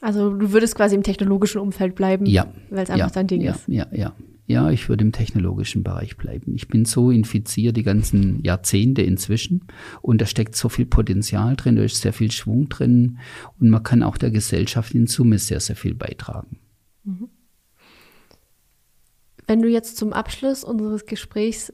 Also 0.00 0.32
du 0.34 0.52
würdest 0.52 0.76
quasi 0.76 0.94
im 0.94 1.02
technologischen 1.02 1.58
Umfeld 1.58 1.96
bleiben, 1.96 2.26
ja. 2.26 2.46
weil 2.70 2.84
es 2.84 2.90
einfach 2.90 3.08
ja, 3.08 3.12
dein 3.12 3.26
Ding 3.26 3.40
ja, 3.40 3.52
ist. 3.52 3.66
Ja, 3.66 3.86
ja, 3.90 4.12
ja. 4.46 4.70
ich 4.70 4.88
würde 4.88 5.04
im 5.04 5.12
technologischen 5.12 5.82
Bereich 5.82 6.16
bleiben. 6.16 6.54
Ich 6.54 6.68
bin 6.68 6.84
so 6.84 7.10
infiziert 7.10 7.76
die 7.76 7.82
ganzen 7.82 8.42
Jahrzehnte 8.42 9.02
inzwischen 9.02 9.66
und 10.02 10.20
da 10.20 10.26
steckt 10.26 10.56
so 10.56 10.68
viel 10.68 10.86
Potenzial 10.86 11.56
drin, 11.56 11.76
da 11.76 11.82
ist 11.82 12.00
sehr 12.00 12.12
viel 12.12 12.30
Schwung 12.30 12.68
drin 12.68 13.18
und 13.58 13.70
man 13.70 13.82
kann 13.82 14.02
auch 14.02 14.16
der 14.16 14.30
Gesellschaft 14.30 14.94
in 14.94 15.06
Summe 15.06 15.38
sehr, 15.38 15.60
sehr 15.60 15.76
viel 15.76 15.94
beitragen. 15.94 16.58
Mhm. 17.04 17.28
Wenn 19.46 19.60
du 19.60 19.68
jetzt 19.68 19.96
zum 19.96 20.12
Abschluss 20.12 20.64
unseres 20.64 21.06
Gesprächs 21.06 21.72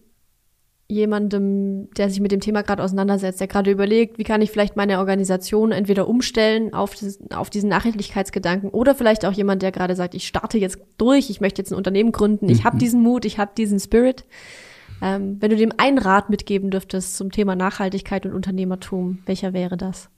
jemandem, 0.91 1.89
der 1.97 2.11
sich 2.11 2.21
mit 2.21 2.33
dem 2.33 2.41
Thema 2.41 2.63
gerade 2.63 2.83
auseinandersetzt, 2.83 3.41
der 3.41 3.47
gerade 3.47 3.71
überlegt, 3.71 4.19
wie 4.19 4.25
kann 4.25 4.43
ich 4.43 4.51
vielleicht 4.51 4.77
meine 4.77 4.99
Organisation 4.99 5.73
entweder 5.73 6.09
umstellen 6.09 6.75
auf, 6.75 6.95
das, 6.95 7.19
auf 7.33 7.51
diesen 7.51 7.69
Nachhaltigkeitsgedanken 7.69 8.71
oder 8.71 8.95
vielleicht 8.95 9.25
auch 9.25 9.33
jemand, 9.33 9.63
der 9.63 9.73
gerade 9.73 9.95
sagt, 9.95 10.15
ich 10.15 10.27
starte 10.27 10.59
jetzt 10.59 10.79
durch, 10.99 11.31
ich 11.31 11.41
möchte 11.41 11.63
jetzt 11.63 11.71
ein 11.71 11.77
Unternehmen 11.77 12.13
gründen, 12.13 12.49
ich 12.49 12.61
mhm. 12.61 12.65
habe 12.65 12.79
diesen 12.79 13.03
Mut, 13.03 13.25
ich 13.25 13.39
habe 13.39 13.53
diesen 13.57 13.79
Spirit. 13.79 14.25
Ähm, 15.03 15.37
wenn 15.41 15.51
du 15.51 15.57
dem 15.57 15.73
einen 15.79 15.99
Rat 15.99 16.29
mitgeben 16.29 16.71
dürftest 16.71 17.17
zum 17.17 17.31
Thema 17.31 17.57
Nachhaltigkeit 17.57 18.27
und 18.27 18.35
Unternehmertum, 18.35 19.21
welcher 19.25 19.53
wäre 19.53 19.77
das? 19.77 20.11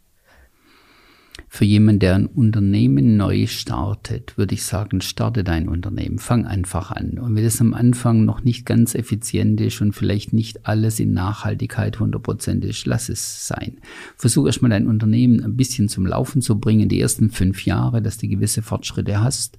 Für 1.49 1.64
jemanden, 1.64 2.01
der 2.01 2.14
ein 2.14 2.27
Unternehmen 2.27 3.16
neu 3.16 3.47
startet, 3.47 4.38
würde 4.38 4.55
ich 4.55 4.64
sagen, 4.64 5.01
starte 5.01 5.45
dein 5.45 5.68
Unternehmen, 5.68 6.18
fang 6.18 6.47
einfach 6.47 6.90
an. 6.90 7.18
Und 7.18 7.35
wenn 7.35 7.45
es 7.45 7.61
am 7.61 7.75
Anfang 7.75 8.25
noch 8.25 8.42
nicht 8.42 8.64
ganz 8.64 8.95
effizient 8.95 9.61
ist 9.61 9.81
und 9.81 9.92
vielleicht 9.92 10.33
nicht 10.33 10.66
alles 10.66 10.99
in 10.99 11.12
Nachhaltigkeit 11.12 11.99
100% 11.99 12.62
ist, 12.62 12.87
lass 12.87 13.09
es 13.09 13.47
sein. 13.47 13.79
Versuch 14.16 14.47
erstmal 14.47 14.71
dein 14.71 14.87
Unternehmen 14.87 15.45
ein 15.45 15.57
bisschen 15.57 15.88
zum 15.88 16.07
Laufen 16.07 16.40
zu 16.40 16.59
bringen, 16.59 16.88
die 16.88 17.01
ersten 17.01 17.31
fünf 17.31 17.66
Jahre, 17.66 18.01
dass 18.01 18.18
du 18.18 18.29
gewisse 18.29 18.62
Fortschritte 18.62 19.21
hast. 19.21 19.59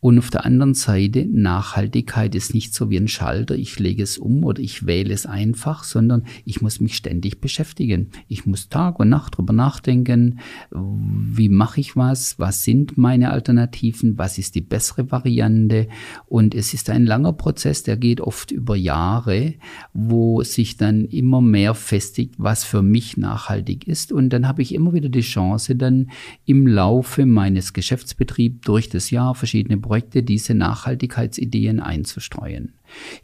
Und 0.00 0.18
auf 0.18 0.30
der 0.30 0.46
anderen 0.46 0.72
Seite, 0.72 1.26
Nachhaltigkeit 1.30 2.34
ist 2.34 2.54
nicht 2.54 2.72
so 2.72 2.88
wie 2.88 2.96
ein 2.96 3.08
Schalter, 3.08 3.54
ich 3.54 3.78
lege 3.78 4.02
es 4.02 4.16
um 4.16 4.44
oder 4.44 4.62
ich 4.62 4.86
wähle 4.86 5.12
es 5.12 5.26
einfach, 5.26 5.84
sondern 5.84 6.24
ich 6.46 6.62
muss 6.62 6.80
mich 6.80 6.96
ständig 6.96 7.42
beschäftigen. 7.42 8.10
Ich 8.26 8.46
muss 8.46 8.70
Tag 8.70 8.98
und 8.98 9.10
Nacht 9.10 9.36
drüber 9.36 9.52
nachdenken, 9.52 10.40
wie 10.70 11.50
mache 11.50 11.80
ich 11.80 11.96
was, 11.96 12.38
was 12.38 12.64
sind 12.64 12.96
meine 12.96 13.30
Alternativen, 13.30 14.16
was 14.16 14.38
ist 14.38 14.54
die 14.54 14.62
bessere 14.62 15.10
Variante. 15.10 15.86
Und 16.26 16.54
es 16.54 16.72
ist 16.72 16.88
ein 16.88 17.04
langer 17.04 17.34
Prozess, 17.34 17.82
der 17.82 17.98
geht 17.98 18.22
oft 18.22 18.52
über 18.52 18.76
Jahre, 18.76 19.54
wo 19.92 20.42
sich 20.42 20.78
dann 20.78 21.04
immer 21.04 21.42
mehr 21.42 21.74
festigt, 21.74 22.36
was 22.38 22.64
für 22.64 22.82
mich 22.82 23.18
nachhaltig 23.18 23.86
ist. 23.86 24.12
Und 24.12 24.30
dann 24.30 24.48
habe 24.48 24.62
ich 24.62 24.74
immer 24.74 24.94
wieder 24.94 25.10
die 25.10 25.20
Chance, 25.20 25.76
dann 25.76 26.10
im 26.46 26.66
Laufe 26.66 27.26
meines 27.26 27.74
Geschäftsbetriebs 27.74 28.62
durch 28.62 28.88
das 28.88 29.10
Jahr 29.10 29.34
verschiedene 29.34 29.76
Projekte 29.76 29.89
diese 29.98 30.54
Nachhaltigkeitsideen 30.54 31.80
einzustreuen. 31.80 32.74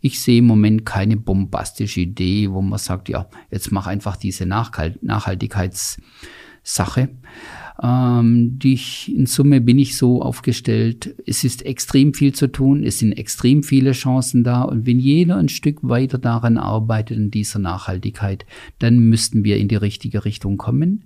Ich 0.00 0.20
sehe 0.20 0.38
im 0.38 0.46
Moment 0.46 0.86
keine 0.86 1.16
bombastische 1.16 2.00
Idee, 2.00 2.50
wo 2.50 2.60
man 2.62 2.78
sagt, 2.78 3.08
ja, 3.08 3.28
jetzt 3.50 3.72
mach 3.72 3.86
einfach 3.86 4.16
diese 4.16 4.46
Nachhaltigkeitssache. 4.46 7.08
Ähm, 7.82 8.58
die 8.58 8.72
ich, 8.72 9.14
in 9.14 9.26
Summe 9.26 9.60
bin 9.60 9.78
ich 9.78 9.98
so 9.98 10.22
aufgestellt, 10.22 11.14
es 11.26 11.44
ist 11.44 11.66
extrem 11.66 12.14
viel 12.14 12.34
zu 12.34 12.50
tun, 12.50 12.84
es 12.84 13.00
sind 13.00 13.12
extrem 13.12 13.62
viele 13.62 13.92
Chancen 13.92 14.44
da 14.44 14.62
und 14.62 14.86
wenn 14.86 14.98
jeder 14.98 15.36
ein 15.36 15.50
Stück 15.50 15.80
weiter 15.82 16.16
daran 16.16 16.56
arbeitet 16.56 17.18
in 17.18 17.30
dieser 17.30 17.58
Nachhaltigkeit, 17.58 18.46
dann 18.78 18.98
müssten 18.98 19.44
wir 19.44 19.58
in 19.58 19.68
die 19.68 19.76
richtige 19.76 20.24
Richtung 20.24 20.56
kommen. 20.56 21.04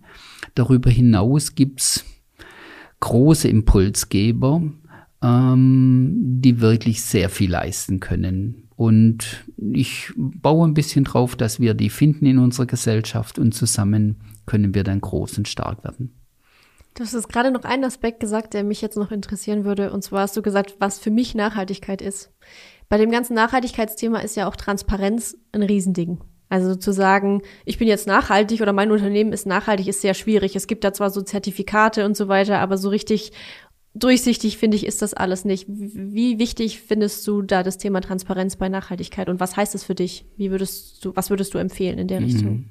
Darüber 0.54 0.90
hinaus 0.90 1.56
gibt's 1.56 2.04
große 3.00 3.48
Impulsgeber, 3.48 4.62
ähm, 5.22 6.14
die 6.40 6.60
wirklich 6.60 7.02
sehr 7.02 7.28
viel 7.28 7.50
leisten 7.50 8.00
können. 8.00 8.68
Und 8.76 9.44
ich 9.56 10.10
baue 10.16 10.66
ein 10.66 10.74
bisschen 10.74 11.04
drauf, 11.04 11.36
dass 11.36 11.60
wir 11.60 11.74
die 11.74 11.90
finden 11.90 12.26
in 12.26 12.38
unserer 12.38 12.66
Gesellschaft 12.66 13.38
und 13.38 13.52
zusammen 13.52 14.16
können 14.46 14.74
wir 14.74 14.84
dann 14.84 15.00
groß 15.00 15.38
und 15.38 15.48
stark 15.48 15.84
werden. 15.84 16.14
Du 16.94 17.04
hast 17.04 17.28
gerade 17.28 17.50
noch 17.50 17.64
einen 17.64 17.84
Aspekt 17.84 18.20
gesagt, 18.20 18.54
der 18.54 18.64
mich 18.64 18.80
jetzt 18.80 18.96
noch 18.96 19.12
interessieren 19.12 19.64
würde. 19.64 19.92
Und 19.92 20.02
zwar 20.02 20.22
hast 20.22 20.36
du 20.36 20.42
gesagt, 20.42 20.76
was 20.80 20.98
für 20.98 21.10
mich 21.10 21.34
Nachhaltigkeit 21.34 22.02
ist. 22.02 22.32
Bei 22.88 22.98
dem 22.98 23.10
ganzen 23.10 23.34
Nachhaltigkeitsthema 23.34 24.18
ist 24.20 24.36
ja 24.36 24.48
auch 24.48 24.56
Transparenz 24.56 25.36
ein 25.52 25.62
Riesending. 25.62 26.18
Also 26.48 26.74
zu 26.74 26.92
sagen, 26.92 27.42
ich 27.64 27.78
bin 27.78 27.86
jetzt 27.86 28.08
nachhaltig 28.08 28.60
oder 28.60 28.72
mein 28.72 28.90
Unternehmen 28.90 29.32
ist 29.32 29.46
nachhaltig, 29.46 29.86
ist 29.86 30.00
sehr 30.00 30.14
schwierig. 30.14 30.56
Es 30.56 30.66
gibt 30.66 30.82
da 30.82 30.92
zwar 30.92 31.10
so 31.10 31.22
Zertifikate 31.22 32.04
und 32.04 32.16
so 32.16 32.26
weiter, 32.26 32.58
aber 32.58 32.76
so 32.76 32.88
richtig 32.88 33.30
durchsichtig, 33.94 34.58
finde 34.58 34.76
ich, 34.76 34.86
ist 34.86 35.02
das 35.02 35.14
alles 35.14 35.44
nicht. 35.44 35.66
Wie 35.68 36.38
wichtig 36.38 36.80
findest 36.80 37.26
du 37.26 37.42
da 37.42 37.62
das 37.62 37.78
Thema 37.78 38.00
Transparenz 38.00 38.56
bei 38.56 38.68
Nachhaltigkeit 38.68 39.28
und 39.28 39.40
was 39.40 39.56
heißt 39.56 39.74
das 39.74 39.84
für 39.84 39.94
dich? 39.94 40.24
Wie 40.36 40.50
würdest 40.50 41.04
du, 41.04 41.14
was 41.14 41.30
würdest 41.30 41.54
du 41.54 41.58
empfehlen 41.58 41.98
in 41.98 42.08
der 42.08 42.20
mhm. 42.20 42.26
Richtung? 42.26 42.64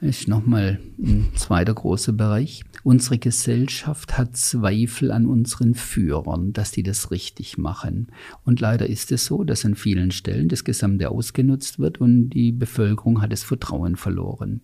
Ist 0.00 0.26
nochmal 0.26 0.80
ein 0.98 1.30
zweiter 1.36 1.72
großer 1.72 2.12
Bereich. 2.12 2.64
Unsere 2.82 3.18
Gesellschaft 3.18 4.18
hat 4.18 4.36
Zweifel 4.36 5.12
an 5.12 5.26
unseren 5.26 5.76
Führern, 5.76 6.52
dass 6.52 6.72
die 6.72 6.82
das 6.82 7.12
richtig 7.12 7.56
machen. 7.56 8.08
Und 8.44 8.58
leider 8.58 8.88
ist 8.88 9.12
es 9.12 9.26
so, 9.26 9.44
dass 9.44 9.64
an 9.64 9.76
vielen 9.76 10.10
Stellen 10.10 10.48
das 10.48 10.64
Gesamte 10.64 11.08
ausgenutzt 11.08 11.78
wird 11.78 12.00
und 12.00 12.30
die 12.30 12.50
Bevölkerung 12.50 13.22
hat 13.22 13.30
das 13.30 13.44
Vertrauen 13.44 13.94
verloren. 13.94 14.62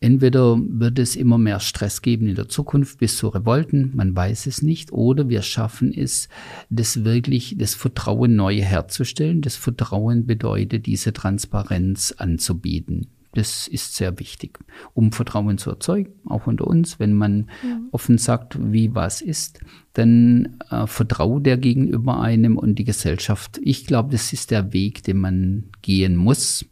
Entweder 0.00 0.56
wird 0.60 0.98
es 1.00 1.16
immer 1.16 1.38
mehr 1.38 1.58
Stress 1.58 2.02
geben 2.02 2.28
in 2.28 2.36
der 2.36 2.48
Zukunft 2.48 2.98
bis 2.98 3.16
zu 3.16 3.28
Revolten, 3.28 3.92
man 3.96 4.14
weiß 4.14 4.46
es 4.46 4.62
nicht, 4.62 4.92
oder 4.92 5.28
wir 5.28 5.42
schaffen 5.42 5.92
es, 5.92 6.28
das 6.70 7.04
wirklich, 7.04 7.56
das 7.58 7.74
Vertrauen 7.74 8.36
neu 8.36 8.60
herzustellen. 8.60 9.40
Das 9.40 9.56
Vertrauen 9.56 10.26
bedeutet, 10.26 10.86
diese 10.86 11.12
Transparenz 11.12 12.14
anzubieten. 12.16 13.08
Das 13.34 13.68
ist 13.68 13.94
sehr 13.94 14.18
wichtig, 14.18 14.58
um 14.94 15.12
Vertrauen 15.12 15.58
zu 15.58 15.70
erzeugen, 15.70 16.12
auch 16.24 16.46
unter 16.46 16.66
uns. 16.66 16.98
Wenn 16.98 17.12
man 17.12 17.50
mhm. 17.62 17.88
offen 17.92 18.18
sagt, 18.18 18.56
wie 18.72 18.94
was 18.94 19.20
ist, 19.20 19.60
dann 19.92 20.56
äh, 20.70 20.86
vertraut 20.86 21.44
der 21.44 21.58
gegenüber 21.58 22.20
einem 22.20 22.56
und 22.56 22.76
die 22.76 22.84
Gesellschaft. 22.84 23.60
Ich 23.62 23.86
glaube, 23.86 24.10
das 24.12 24.32
ist 24.32 24.50
der 24.50 24.72
Weg, 24.72 25.02
den 25.02 25.18
man 25.18 25.64
gehen 25.82 26.16
muss. 26.16 26.64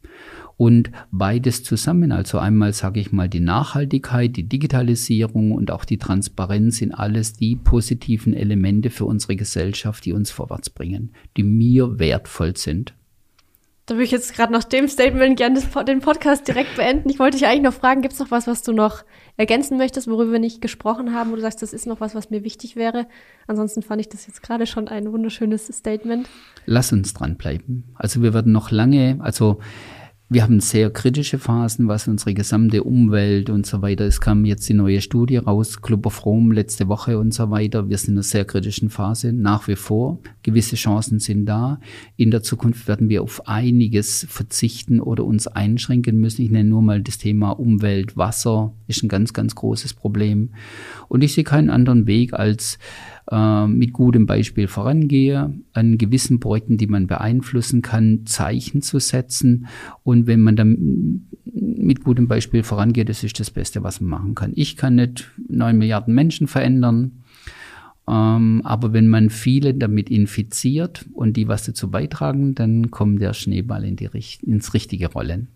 Und 0.57 0.91
beides 1.11 1.63
zusammen, 1.65 2.13
also 2.13 2.39
einmal 2.39 2.73
sage 2.73 2.99
ich 2.99 3.13
mal 3.13 3.29
die 3.29 3.41
Nachhaltigkeit, 3.41 4.37
die 4.37 4.49
Digitalisierung 4.49 5.53
und 5.53 5.71
auch 5.71 5.85
die 5.85 5.99
Transparenz 5.99 6.79
sind 6.79 6.93
alles 6.93 7.35
die 7.35 7.57
positiven 7.57 8.33
Elemente 8.33 8.89
für 8.89 9.05
unsere 9.05 9.37
Gesellschaft, 9.37 10.05
die 10.07 10.15
uns 10.15 10.31
vorwärts 10.31 10.71
bringen, 10.71 11.13
die 11.37 11.43
mir 11.43 11.99
wertvoll 11.99 12.57
sind. 12.57 12.95
Da 13.85 13.95
würde 13.95 14.05
ich 14.05 14.11
jetzt 14.11 14.35
gerade 14.35 14.53
nach 14.53 14.65
dem 14.65 14.89
Statement 14.89 15.37
gerne 15.37 15.61
den 15.87 16.01
Podcast 16.01 16.49
direkt 16.49 16.75
beenden. 16.75 17.09
Ich 17.09 17.21
wollte 17.21 17.37
dich 17.37 17.47
eigentlich 17.47 17.63
noch 17.63 17.73
fragen, 17.73 18.03
gibt 18.03 18.15
es 18.15 18.19
noch 18.19 18.33
was, 18.33 18.49
was 18.49 18.65
du 18.65 18.73
noch 18.73 19.05
ergänzen 19.37 19.77
möchtest, 19.77 20.09
worüber 20.09 20.33
wir 20.33 20.39
nicht 20.41 20.61
gesprochen 20.61 21.15
haben, 21.15 21.31
wo 21.31 21.37
du 21.37 21.43
sagst, 21.43 21.63
das 21.63 21.73
ist 21.73 21.87
noch 21.87 22.01
was, 22.01 22.17
was 22.17 22.31
mir 22.31 22.43
wichtig 22.43 22.75
wäre? 22.75 23.07
Ansonsten 23.47 23.83
fand 23.83 24.01
ich 24.01 24.09
das 24.09 24.27
jetzt 24.27 24.43
gerade 24.43 24.67
schon 24.67 24.89
ein 24.89 25.13
wunderschönes 25.13 25.69
Statement. 25.69 26.29
Lass 26.65 26.93
uns 26.93 27.15
dranbleiben. 27.15 27.85
Also 27.95 28.23
wir 28.23 28.35
werden 28.35 28.51
noch 28.51 28.73
lange, 28.73 29.19
also 29.21 29.61
wir 30.29 30.43
haben 30.43 30.59
sehr 30.59 30.91
kritische 30.91 31.39
Phasen, 31.39 31.87
was 31.87 32.09
unsere 32.09 32.35
gesamte 32.35 32.83
Umwelt 32.83 33.49
und 33.49 33.65
so 33.65 33.81
weiter. 33.81 34.05
Es 34.07 34.21
kam 34.21 34.45
jetzt 34.45 34.69
die 34.69 34.75
neue 34.75 35.01
Studie 35.01 35.37
raus, 35.37 35.81
Club 35.81 36.05
of 36.05 36.27
Rome 36.27 36.53
letzte 36.53 36.89
Woche 36.89 37.21
und 37.21 37.33
so 37.33 37.51
weiter. 37.51 37.89
Wir 37.89 37.97
sind 37.97 38.09
in 38.09 38.15
einer 38.17 38.23
sehr 38.25 38.45
kritischen 38.45 38.91
Phase, 38.91 39.33
nach 39.33 39.69
wie 39.69 39.77
vor. 39.77 40.19
Gewisse 40.43 40.75
Chancen 40.75 41.21
sind 41.21 41.47
da. 41.47 41.79
In 42.17 42.33
der 42.33 42.43
Zukunft 42.43 42.89
werden 42.89 43.09
wir 43.09 43.23
auf 43.23 43.47
einiges 43.47 44.27
verzichten 44.29 45.01
oder 45.01 45.25
uns 45.25 45.47
einschränken 45.47 46.19
müssen. 46.19 46.43
Ich 46.43 46.51
nenne 46.51 46.71
nur 46.71 46.83
mal 46.83 47.03
das 47.03 47.19
Thema 47.19 47.51
Umwelt, 47.51 48.17
Wasser, 48.17 48.75
ist 48.89 49.05
ein 49.05 49.09
ganz, 49.09 49.33
ganz 49.33 49.55
großes 49.55 49.95
Problem. 49.95 50.51
Und 51.07 51.23
ich 51.23 51.35
sehe 51.35 51.45
keinen 51.45 51.71
anderen 51.71 52.09
Weg 52.09 52.33
als 52.33 52.81
äh, 53.31 53.67
mit 53.67 53.93
gutem 53.93 54.27
Beispiel 54.27 54.69
vorangehe, 54.69 55.53
an 55.73 55.99
gewissen 55.99 56.41
Projekten, 56.41 56.77
die 56.77 56.87
man 56.87 57.07
beeinflussen 57.07 57.83
kann, 57.83 58.27
Zeichen 58.27 58.83
zu 58.83 58.99
setzen. 58.99 59.67
Und 60.05 60.27
wenn 60.27 60.41
man 60.41 60.57
dann 60.57 61.29
mit 61.45 62.05
gutem 62.05 62.29
Beispiel 62.29 62.63
vorangeht, 62.63 63.09
das 63.09 63.25
ist 63.25 63.41
das 63.41 63.51
Beste, 63.51 63.83
was 63.83 64.01
man 64.01 64.11
machen 64.11 64.35
kann. 64.35 64.53
Ich 64.55 64.77
kann 64.77 64.97
nicht 64.97 65.31
neun 65.49 65.79
Milliarden 65.79 66.15
Menschen 66.15 66.47
verändern. 66.47 67.23
Ähm, 68.09 68.63
aber 68.65 68.93
wenn 68.93 69.09
man 69.09 69.31
viele 69.31 69.75
damit 69.75 70.11
infiziert 70.11 71.07
und 71.13 71.37
die 71.37 71.49
was 71.49 71.65
dazu 71.65 71.91
beitragen, 71.91 72.55
dann 72.55 72.91
kommt 72.91 73.21
der 73.21 73.33
Schneeball 73.33 73.85
in 73.85 73.97
die, 73.97 74.09
ins 74.43 74.75
richtige 74.75 75.11
Rollen. 75.11 75.49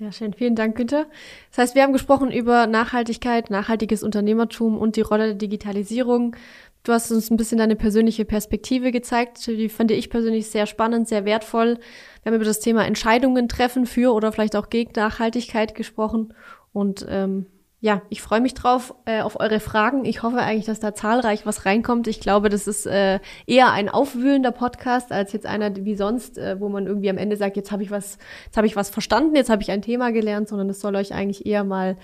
Sehr 0.00 0.12
schön. 0.12 0.32
Vielen 0.32 0.56
Dank, 0.56 0.76
Günther. 0.76 1.06
Das 1.50 1.58
heißt, 1.58 1.74
wir 1.74 1.82
haben 1.82 1.92
gesprochen 1.92 2.32
über 2.32 2.66
Nachhaltigkeit, 2.66 3.50
nachhaltiges 3.50 4.02
Unternehmertum 4.02 4.78
und 4.78 4.96
die 4.96 5.02
Rolle 5.02 5.26
der 5.26 5.34
Digitalisierung 5.34 6.34
Du 6.82 6.92
hast 6.92 7.10
uns 7.10 7.30
ein 7.30 7.36
bisschen 7.36 7.58
deine 7.58 7.76
persönliche 7.76 8.24
Perspektive 8.24 8.90
gezeigt. 8.90 9.46
Die 9.46 9.68
fand 9.68 9.90
ich 9.90 10.08
persönlich 10.08 10.48
sehr 10.48 10.66
spannend, 10.66 11.08
sehr 11.08 11.24
wertvoll. 11.24 11.78
Wir 12.22 12.30
haben 12.30 12.36
über 12.36 12.44
das 12.44 12.60
Thema 12.60 12.86
Entscheidungen 12.86 13.48
treffen 13.48 13.84
für 13.84 14.14
oder 14.14 14.32
vielleicht 14.32 14.56
auch 14.56 14.70
gegen 14.70 14.92
Nachhaltigkeit 14.96 15.74
gesprochen. 15.74 16.32
Und 16.72 17.04
ähm, 17.08 17.46
ja, 17.82 18.02
ich 18.10 18.20
freue 18.20 18.42
mich 18.42 18.52
drauf 18.52 18.94
äh, 19.06 19.22
auf 19.22 19.40
eure 19.40 19.58
Fragen. 19.58 20.04
Ich 20.04 20.22
hoffe 20.22 20.38
eigentlich, 20.38 20.66
dass 20.66 20.80
da 20.80 20.94
zahlreich 20.94 21.46
was 21.46 21.64
reinkommt. 21.64 22.08
Ich 22.08 22.20
glaube, 22.20 22.50
das 22.50 22.66
ist 22.66 22.86
äh, 22.86 23.20
eher 23.46 23.72
ein 23.72 23.88
aufwühlender 23.88 24.52
Podcast 24.52 25.12
als 25.12 25.32
jetzt 25.32 25.46
einer 25.46 25.74
wie 25.76 25.96
sonst, 25.96 26.36
äh, 26.36 26.60
wo 26.60 26.68
man 26.68 26.86
irgendwie 26.86 27.08
am 27.08 27.16
Ende 27.16 27.36
sagt, 27.36 27.56
jetzt 27.56 27.72
habe 27.72 27.82
ich 27.82 27.90
was, 27.90 28.18
jetzt 28.44 28.58
habe 28.58 28.66
ich 28.66 28.76
was 28.76 28.90
verstanden, 28.90 29.34
jetzt 29.34 29.48
habe 29.48 29.62
ich 29.62 29.70
ein 29.70 29.80
Thema 29.80 30.12
gelernt, 30.12 30.48
sondern 30.48 30.68
es 30.68 30.80
soll 30.80 30.94
euch 30.94 31.14
eigentlich 31.14 31.46
eher 31.46 31.64
mal 31.64 31.96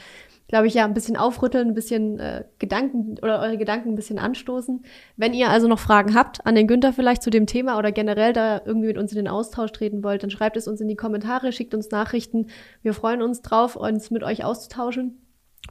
glaube 0.48 0.66
ich, 0.66 0.74
ja, 0.74 0.84
ein 0.84 0.94
bisschen 0.94 1.16
aufrütteln, 1.16 1.68
ein 1.68 1.74
bisschen 1.74 2.18
äh, 2.18 2.44
Gedanken 2.58 3.16
oder 3.22 3.40
eure 3.40 3.58
Gedanken 3.58 3.90
ein 3.90 3.96
bisschen 3.96 4.18
anstoßen. 4.18 4.84
Wenn 5.16 5.34
ihr 5.34 5.50
also 5.50 5.68
noch 5.68 5.78
Fragen 5.78 6.14
habt 6.14 6.46
an 6.46 6.54
den 6.54 6.66
Günther 6.66 6.92
vielleicht 6.92 7.22
zu 7.22 7.30
dem 7.30 7.46
Thema 7.46 7.78
oder 7.78 7.92
generell 7.92 8.32
da 8.32 8.60
irgendwie 8.64 8.88
mit 8.88 8.98
uns 8.98 9.12
in 9.12 9.16
den 9.16 9.28
Austausch 9.28 9.72
treten 9.72 10.04
wollt, 10.04 10.22
dann 10.22 10.30
schreibt 10.30 10.56
es 10.56 10.68
uns 10.68 10.80
in 10.80 10.88
die 10.88 10.96
Kommentare, 10.96 11.52
schickt 11.52 11.74
uns 11.74 11.90
Nachrichten. 11.90 12.46
Wir 12.82 12.94
freuen 12.94 13.22
uns 13.22 13.42
drauf, 13.42 13.76
uns 13.76 14.10
mit 14.10 14.22
euch 14.22 14.44
auszutauschen. 14.44 15.20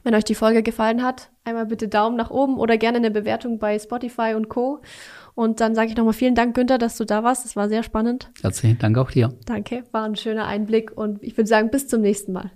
Wenn 0.04 0.14
euch 0.14 0.24
die 0.24 0.34
Folge 0.34 0.62
gefallen 0.62 1.02
hat, 1.02 1.30
einmal 1.44 1.66
bitte 1.66 1.88
Daumen 1.88 2.16
nach 2.16 2.30
oben 2.30 2.58
oder 2.58 2.76
gerne 2.76 2.98
eine 2.98 3.10
Bewertung 3.10 3.58
bei 3.58 3.78
Spotify 3.78 4.34
und 4.36 4.48
Co. 4.48 4.82
Und 5.34 5.60
dann 5.60 5.74
sage 5.74 5.90
ich 5.90 5.96
nochmal 5.96 6.12
vielen 6.12 6.34
Dank, 6.34 6.54
Günther, 6.54 6.78
dass 6.78 6.96
du 6.96 7.04
da 7.04 7.22
warst. 7.22 7.44
Das 7.44 7.56
war 7.56 7.68
sehr 7.68 7.82
spannend. 7.82 8.30
Herzlichen 8.42 8.78
Dank 8.78 8.98
auch 8.98 9.10
dir. 9.10 9.32
Danke, 9.46 9.84
war 9.92 10.04
ein 10.04 10.16
schöner 10.16 10.46
Einblick 10.46 10.92
und 10.96 11.22
ich 11.22 11.36
würde 11.36 11.48
sagen, 11.48 11.70
bis 11.70 11.88
zum 11.88 12.02
nächsten 12.02 12.32
Mal. 12.32 12.50